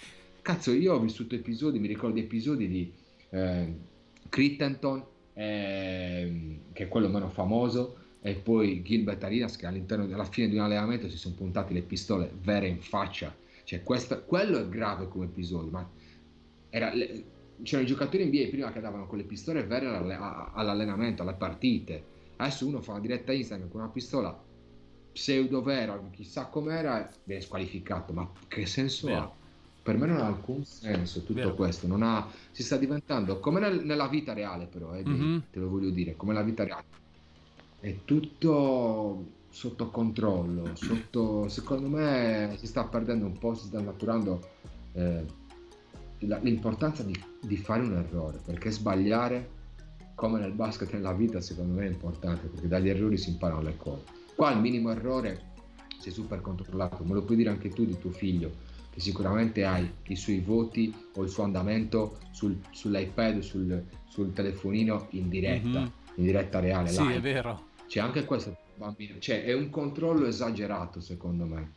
[0.43, 2.93] Cazzo, io ho vissuto episodi, mi ricordo di episodi di
[3.31, 3.75] eh,
[4.29, 10.49] Crittenton, ehm, che è quello meno famoso, e poi Gilbert Arenas che all'interno alla fine
[10.49, 13.35] di un allenamento si sono puntati le pistole vere in faccia.
[13.65, 15.91] Cioè, questa- quello è grave come episodio, ma
[16.69, 17.25] era, le-
[17.63, 22.05] c'erano i giocatori NBA prima che davano con le pistole vere all'allenamento, alle partite.
[22.37, 24.43] Adesso uno fa una diretta Instagram con una pistola
[25.13, 28.13] pseudo vera, chissà com'era, viene squalificato.
[28.13, 29.19] Ma che senso Vero.
[29.21, 29.40] ha?
[29.83, 31.55] Per me non ha alcun senso tutto Vero.
[31.55, 31.87] questo.
[31.87, 35.45] Non ha, si sta diventando come nel- nella vita reale, però, eh, Mhm.
[35.51, 36.85] te lo voglio dire, come nella vita reale.
[37.81, 40.75] È tutto sotto controllo.
[40.75, 44.59] Sotto, secondo me si sta perdendo un po', si sta maturando
[44.93, 45.25] eh,
[46.21, 49.59] la- l'importanza di, di fare un errore, perché sbagliare,
[50.15, 53.63] come nel basket e nella vita, secondo me è importante, perché dagli errori si imparano
[53.63, 54.03] le cose.
[54.35, 55.49] Qua il minimo errore
[56.01, 58.51] sei super controllato, me lo puoi dire anche tu di tuo figlio,
[58.91, 65.07] che sicuramente hai i suoi voti o il suo andamento sul- sull'iPad, sul, sul telefonino
[65.11, 65.93] in diretta, Mhm.
[66.17, 66.89] in diretta reale.
[66.89, 67.15] Sì, live.
[67.17, 67.69] è vero.
[67.87, 71.73] C'è anche questo bambino, cioè è un controllo esagerato secondo me.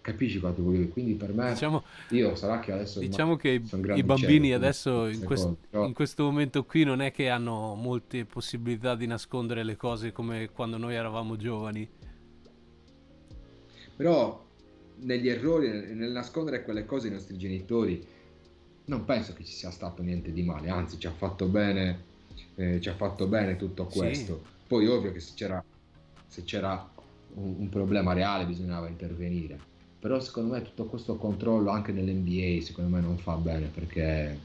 [0.00, 0.88] Capisci cosa ti voglio dire?
[0.88, 3.50] Quindi per me, Diciamo, io sarà che adesso diciamo che
[3.94, 8.24] i, bambini adesso in, quest- però- in questo momento qui non è che hanno molte
[8.24, 11.88] possibilità di nascondere le cose come quando noi eravamo giovani.
[13.96, 14.44] Però
[15.02, 18.04] negli errori, nel nel nascondere quelle cose ai nostri genitori,
[18.86, 22.04] non penso che ci sia stato niente di male, anzi ci ha fatto bene,
[22.56, 23.98] eh, ci ha fatto bene tutto Sì.
[23.98, 24.42] questo.
[24.66, 25.62] Poi ovvio che se c'era,
[26.26, 26.90] se c'era
[27.34, 29.70] un, un problema reale bisognava intervenire.
[29.98, 34.36] Però secondo me tutto questo controllo anche nell'NBA secondo me non fa bene perché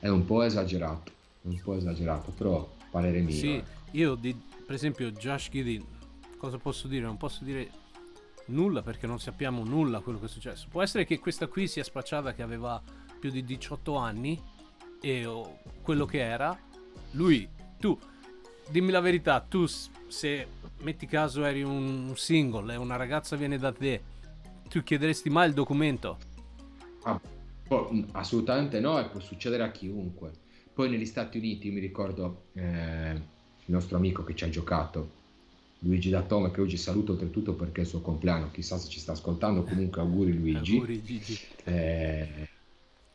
[0.00, 1.12] è un po' esagerato,
[1.42, 3.34] un po' esagerato, però parere mio.
[3.34, 3.64] Sì, eh.
[3.92, 5.84] io di, per esempio Josh Giddey,
[6.36, 7.04] cosa posso dire?
[7.04, 7.70] Non posso dire
[8.46, 10.68] nulla perché non sappiamo nulla quello che è successo.
[10.70, 12.82] Può essere che questa qui sia spacciata che aveva
[13.18, 14.40] più di 18 anni
[15.00, 16.58] e o quello che era.
[17.12, 17.98] Lui, tu,
[18.68, 20.46] dimmi la verità, tu se
[20.80, 24.02] metti caso eri un single e una ragazza viene da te,
[24.68, 26.18] tu chiederesti mai il documento?
[27.04, 27.20] Ah,
[28.12, 30.32] assolutamente no, e può succedere a chiunque.
[30.72, 35.24] Poi negli Stati Uniti, mi ricordo eh, il nostro amico che ci ha giocato,
[35.80, 39.12] Luigi Datome, che oggi saluto oltretutto perché è il suo compleanno, chissà se ci sta
[39.12, 41.02] ascoltando, comunque auguri Luigi, Auguri,
[41.64, 42.48] eh,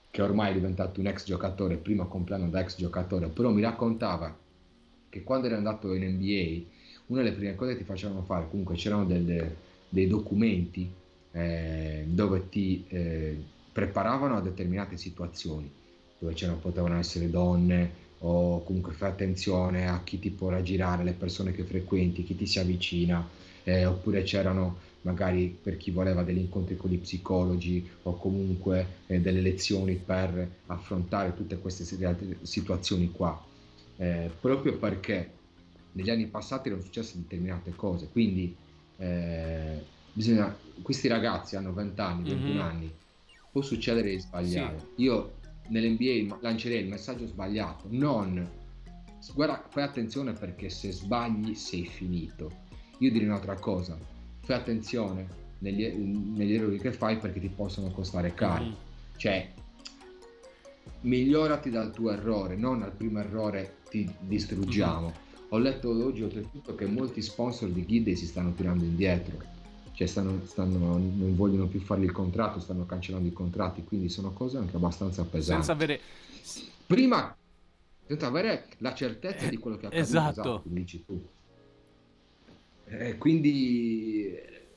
[0.10, 4.38] che ormai è diventato un ex giocatore, primo compleanno da ex giocatore, però mi raccontava
[5.10, 6.70] che quando era andato in NBA,
[7.08, 10.90] una delle prime cose che ti facevano fare, comunque c'erano delle- dei documenti
[11.32, 13.42] eh, dove ti eh,
[13.72, 15.74] preparavano a determinate situazioni,
[16.18, 21.14] dove c'erano, potevano essere donne o comunque fai attenzione a chi ti può raggirare, le
[21.14, 23.28] persone che frequenti, chi ti si avvicina,
[23.64, 29.20] eh, oppure c'erano magari per chi voleva degli incontri con gli psicologi o comunque eh,
[29.22, 31.98] delle lezioni per affrontare tutte queste si-
[32.44, 33.44] situazioni qua,
[33.96, 35.38] Eh, proprio perché
[35.92, 38.58] negli anni passati erano successe determinate cose, quindi
[38.96, 42.62] eh, bisogna, questi ragazzi hanno 20 anni, 21 Mhm.
[42.62, 42.98] anni,
[43.52, 44.92] può succedere di sbagliare.
[44.96, 45.41] Io
[45.72, 48.60] nell'NBA lancerei il messaggio sbagliato, non
[49.34, 52.52] guarda, fai attenzione perché se sbagli sei finito.
[53.00, 53.98] Io direi un'altra cosa,
[54.42, 55.28] fai attenzione
[55.60, 58.66] negli, negli errori che fai perché ti possono costare cari.
[58.66, 58.76] Mhm.
[59.16, 59.54] Cioè,
[61.02, 65.30] migliorati dal tuo errore, non al primo errore ti distruggiamo.
[65.50, 69.38] Ho letto oggi oltretutto che molti sponsor di Gidey si stanno tirando indietro,
[70.02, 74.32] cioè stanno, stanno- non vogliono più fargli il contratto, stanno cancellando i contratti, quindi sono
[74.34, 75.64] cose anche abbastanza pesanti.
[75.64, 76.00] Senza avere...
[76.88, 77.36] Prima,
[78.08, 80.02] senza avere la certezza di quello che accade.
[80.02, 80.62] esatto.
[80.64, 81.24] come dici tu.
[82.86, 84.68] Eh, quindi, eh,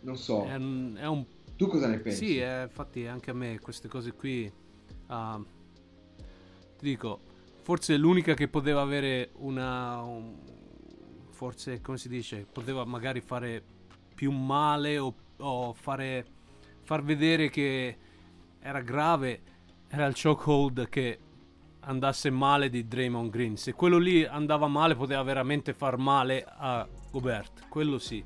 [0.00, 1.24] non so, È un, è un
[1.54, 2.26] tu cosa ne pensi?
[2.26, 4.50] Sì, eh, infatti anche a me queste cose qui,
[5.08, 5.40] ah,
[6.78, 7.20] ti dico,
[7.62, 10.36] forse l'unica che poteva avere una, un-
[11.30, 13.76] forse come si dice, poteva magari fare
[14.18, 16.26] più male o, o fare,
[16.82, 17.96] far vedere che
[18.58, 19.42] era grave,
[19.86, 21.18] era il chokehold che
[21.82, 23.56] andasse male di Draymond Green.
[23.56, 28.24] Se quello lì andava male poteva veramente far male a Gobert, quello sì,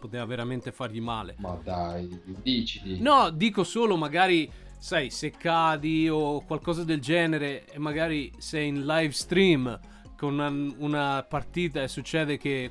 [0.00, 1.34] poteva veramente fargli male.
[1.36, 2.08] Ma dai,
[2.40, 2.98] dici.
[2.98, 8.86] No, dico solo magari, sai, se cadi o qualcosa del genere e magari sei in
[8.86, 9.78] live stream
[10.16, 10.48] con una,
[10.78, 12.70] una partita e succede che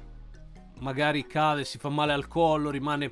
[0.84, 3.10] magari cade, si fa male al collo, rimane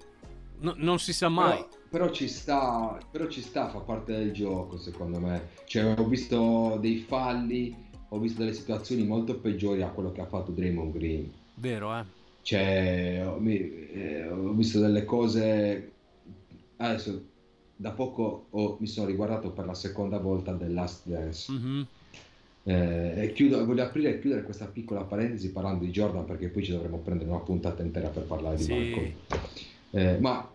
[0.59, 1.57] no- non si sa mai.
[1.57, 5.49] Però, però ci sta, però ci sta, fa parte del gioco secondo me.
[5.65, 7.73] Cioè, ho visto dei falli,
[8.09, 11.31] ho visto delle situazioni molto peggiori a quello che ha fatto Draymond Green.
[11.55, 12.03] Vero, eh?
[12.41, 15.91] Cioè, ho, mi- eh, ho visto delle cose.
[16.77, 17.23] Adesso,
[17.75, 21.51] da poco ho- mi sono riguardato per la seconda volta The Last Dance.
[21.51, 21.87] Mhm.
[22.63, 26.63] Eh, e chiudo- voglio aprire e chiudere questa piccola parentesi parlando di Jordan perché poi
[26.63, 28.73] ci dovremo prendere una puntata intera per parlare di Sì.
[28.73, 29.11] Malcolm.
[29.91, 30.51] Eh, ma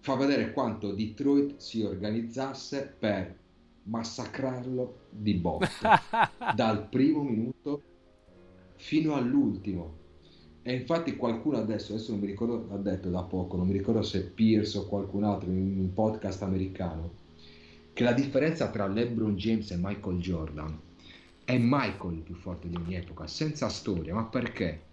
[0.00, 3.36] fa vedere quanto Detroit si organizzasse per
[3.84, 5.66] massacrarlo di botte
[6.56, 7.82] dal primo minuto
[8.76, 9.98] fino all'ultimo.
[10.62, 14.02] E infatti qualcuno adesso, adesso non mi ricordo, ha detto da poco, non mi ricordo
[14.02, 17.12] se Pierce o qualcun altro in un podcast americano,
[17.92, 20.78] che la differenza tra LeBron James e Michael Jordan
[21.50, 24.88] è Michael il più forte di ogni epoca, senza storia, ma perché?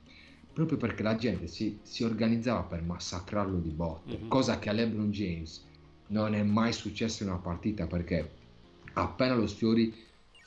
[0.53, 4.27] Proprio perché la gente si, si organizzava per massacrarlo di botte, Mhm.
[4.27, 5.65] cosa che a LeBron James
[6.07, 8.31] non è mai successo in una partita perché
[8.93, 9.93] appena lo sfiori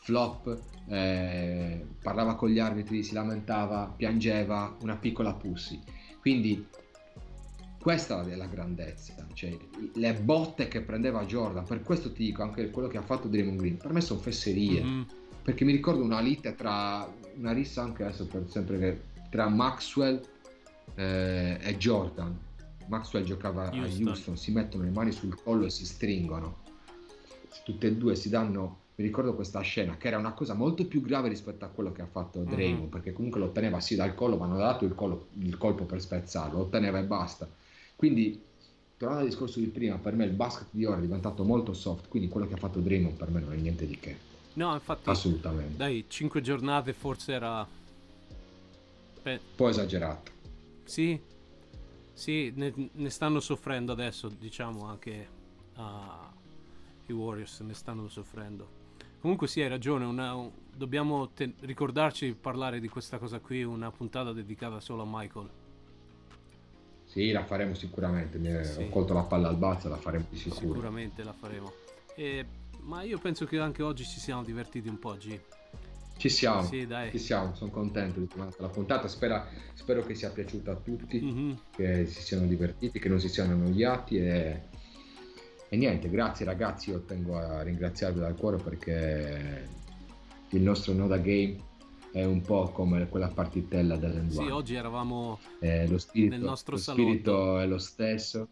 [0.03, 0.59] flop
[0.89, 5.79] eh, parlava con gli arbitri, si lamentava, piangeva, una piccola pussy.
[6.21, 6.67] Quindi
[7.81, 9.57] questa è la grandezza, cioè
[9.95, 13.59] le botte che prendeva Jordan, per questo ti dico anche quello che ha fatto Draymond
[13.59, 15.07] Green, per me sono fesserie, Mhm.
[15.51, 20.21] Perché mi ricordo una lite tra, una rissa anche adesso per sempre, che- tra Maxwell
[20.95, 22.37] eh, e Jordan.
[22.87, 24.07] Maxwell giocava Houston.
[24.07, 26.59] a Houston, si mettono le mani sul collo e si stringono.
[27.65, 31.01] Tutte e due si danno, mi ricordo questa scena, che era una cosa molto più
[31.01, 32.89] grave rispetto a quello che ha fatto Draymond, Mhm.
[32.89, 35.85] perché comunque lo otteneva sì dal collo, ma non ha dato il, collo- il colpo
[35.85, 37.49] per spezzarlo, lo otteneva e basta.
[37.97, 38.41] Quindi,
[38.97, 42.09] tornando al discorso di prima, per me il basket di ora è diventato molto soft,
[42.09, 44.17] quindi quello che ha fatto Draymond per me non è niente di che,
[44.55, 45.77] No, infatti, assolutamente.
[45.77, 47.67] dai, 5 giornate forse era...
[49.23, 50.31] Beh, Un po' esagerato.
[50.85, 51.21] Sì,
[52.13, 55.29] sì, ne, ne stanno soffrendo adesso, diciamo anche
[55.75, 56.33] ah,
[57.07, 58.79] i Warriors ne stanno soffrendo.
[59.21, 63.63] Comunque sì, hai ragione, una- un- dobbiamo te- ricordarci di parlare di questa cosa qui,
[63.63, 65.49] una puntata dedicata solo a Michael.
[67.05, 68.83] Sì, la faremo sicuramente, mi Sì.
[68.83, 70.61] ho colto la palla al balzo, la faremo di sicuro.
[70.73, 71.73] Sicuramente la faremo.
[72.15, 72.47] E-
[72.83, 75.39] ma io penso che anche oggi ci siamo divertiti un po', G.
[76.17, 78.29] Ci siamo, Sì, ci siamo, sono contento di
[78.59, 81.59] la puntata, spera- spero che sia piaciuta a tutti, Mhm.
[81.71, 84.63] che si siano divertiti, che non si siano annoiati e,
[85.71, 89.67] e niente, grazie ragazzi, io tengo a ringraziarvi dal cuore perché
[90.51, 91.57] il nostro Noda Game
[92.13, 95.39] è un po' come quella partitella dell'End Sì, oggi eravamo...
[95.61, 97.03] Eh, lo spirito, Nel nostro lo salotto.
[97.03, 98.49] spirito è lo stesso.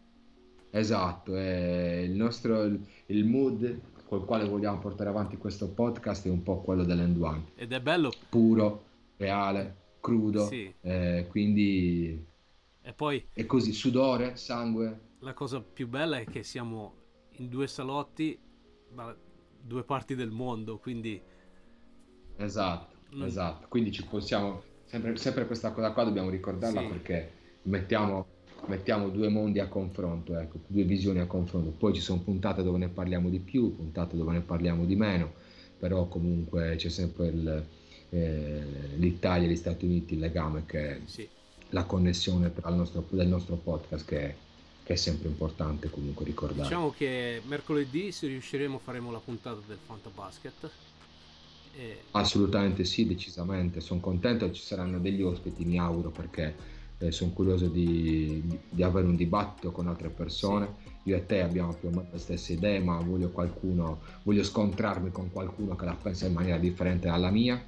[0.71, 2.63] Esatto, è il nostro
[3.07, 7.43] il mood col quale vogliamo portare avanti questo podcast è un po' quello dell'End One,
[7.53, 8.11] Ed è bello.
[8.27, 8.83] puro,
[9.17, 10.73] reale, crudo, Sì.
[10.81, 12.25] eh, quindi
[12.81, 16.93] E poi è così, sudore, sangue, la cosa più bella è che siamo
[17.33, 18.39] in due salotti
[18.91, 19.15] da
[19.61, 21.21] due parti del mondo, quindi
[22.37, 26.87] esatto, Non- esatto, quindi ci possiamo, sempre, sempre questa cosa qua dobbiamo ricordarla Sì.
[26.87, 27.31] perché
[27.63, 28.25] mettiamo,
[28.67, 32.77] mettiamo due mondi a confronto, ecco, due visioni a confronto, poi ci sono puntate dove
[32.77, 35.33] ne parliamo di più, puntate dove ne parliamo di meno,
[35.77, 37.65] però comunque c'è sempre il,
[38.09, 38.63] eh,
[38.97, 41.27] l'Italia e gli Stati Uniti, il legame che sì.
[41.69, 44.35] la connessione tra il nostro, del nostro podcast che è,
[44.83, 46.63] che è sempre importante comunque ricordare.
[46.63, 50.69] Diciamo che mercoledì, se riusciremo, faremo la puntata del Fanta Basket.
[51.75, 53.79] E Assolutamente sì, decisamente.
[53.79, 58.83] Sono contento, ci saranno degli ospiti, mi auguro, perché eh, sono curioso di, di- di
[58.83, 60.97] avere un dibattito con altre persone.
[61.03, 65.11] Io e te abbiamo più o meno le stesse idee, ma voglio qualcuno, voglio scontrarmi
[65.11, 67.65] con qualcuno che la pensa in maniera differente dalla mia,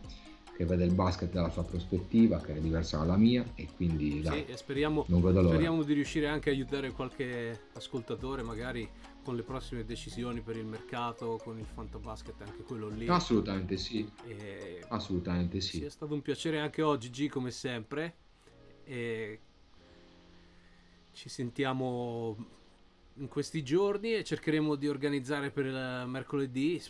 [0.55, 4.45] che vede il basket dalla sua prospettiva, che è diversa dalla mia, e quindi dai,
[4.47, 8.87] sì, speriamo, speriamo di riuscire anche a aiutare qualche ascoltatore, magari
[9.23, 13.07] con le prossime decisioni per il mercato, con il Fanta Basket, anche quello lì.
[13.07, 15.85] Assolutamente sì, E assolutamente Sì, sì.
[15.85, 18.17] è stato un piacere anche oggi, G, come sempre.
[18.91, 19.39] E
[21.13, 22.35] ci sentiamo
[23.13, 26.81] in questi giorni e cercheremo di organizzare per il mercoledì,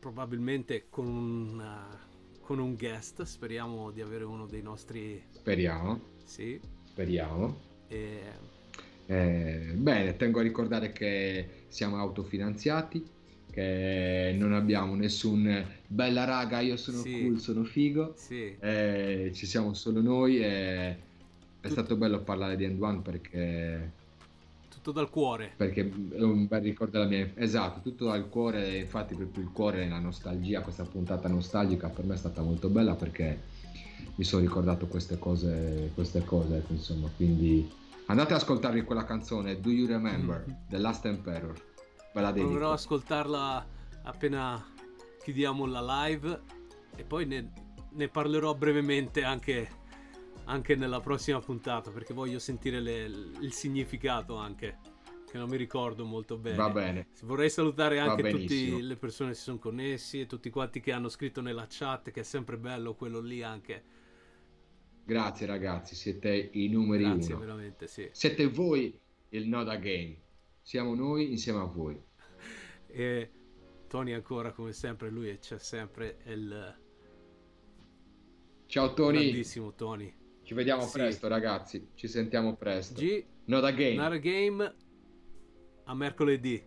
[0.00, 1.98] probabilmente con un,
[2.40, 3.22] con un guest.
[3.22, 5.22] Speriamo di avere uno dei nostri.
[5.30, 6.60] Speriamo, Sì.
[6.82, 7.60] speriamo.
[7.86, 8.60] E
[9.06, 13.04] Eh, bene, tengo a ricordare che siamo autofinanziati,
[13.50, 17.20] che non abbiamo nessun bella raga, io sono Sì.
[17.20, 20.96] cool, sono figo, sì, eh, ci siamo solo noi e
[21.62, 23.92] è stato bello parlare di End One perché,
[24.68, 25.54] tutto dal cuore.
[25.56, 27.30] perché è un bel ricordo della mia...
[27.36, 32.14] Esatto, tutto dal cuore, infatti proprio il cuore, la nostalgia, questa puntata nostalgica per me
[32.14, 33.50] è stata molto bella perché
[34.16, 39.60] mi sono ricordato queste cose, queste cose, ecco, insomma, quindi Andate ad ascoltarvi quella canzone,
[39.60, 41.54] Do You Remember, The Last Emperor.
[42.12, 42.48] Ve la dedico.
[42.48, 43.66] Proverò ad ascoltarla
[44.02, 44.62] appena
[45.22, 46.40] chiudiamo la live
[46.96, 47.52] e poi ne,
[47.90, 49.68] ne parlerò brevemente anche,
[50.44, 54.78] anche nella prossima puntata perché voglio sentire le- il significato anche
[55.30, 56.56] che non mi ricordo molto bene.
[56.56, 57.06] Va bene.
[57.22, 61.08] Vorrei salutare anche tutte le persone che si sono connessi e tutti quanti che hanno
[61.08, 63.82] scritto nella chat che è sempre bello quello lì anche.
[65.04, 67.44] Grazie ragazzi, siete i numeri Grazie uno.
[67.44, 68.08] veramente, sì.
[68.12, 68.98] Siete voi
[69.30, 70.16] il Noda Game.
[70.60, 72.00] Siamo noi insieme a voi.
[72.94, 73.30] E
[73.88, 76.76] Tony ancora come sempre, lui c'è sempre il
[78.66, 80.14] Ciao Tony, grandissimo Tony.
[80.52, 80.98] Ci vediamo Sì.
[80.98, 83.00] presto ragazzi, ci sentiamo presto.
[83.00, 84.74] G, Noda Game, Nara Game
[85.84, 86.62] a mercoledì.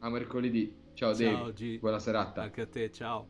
[0.00, 0.76] a mercoledì.
[0.94, 1.78] Ciao, Ciao, Dave, G.
[1.78, 2.42] buona serata.
[2.42, 3.28] Anche a te, ciao.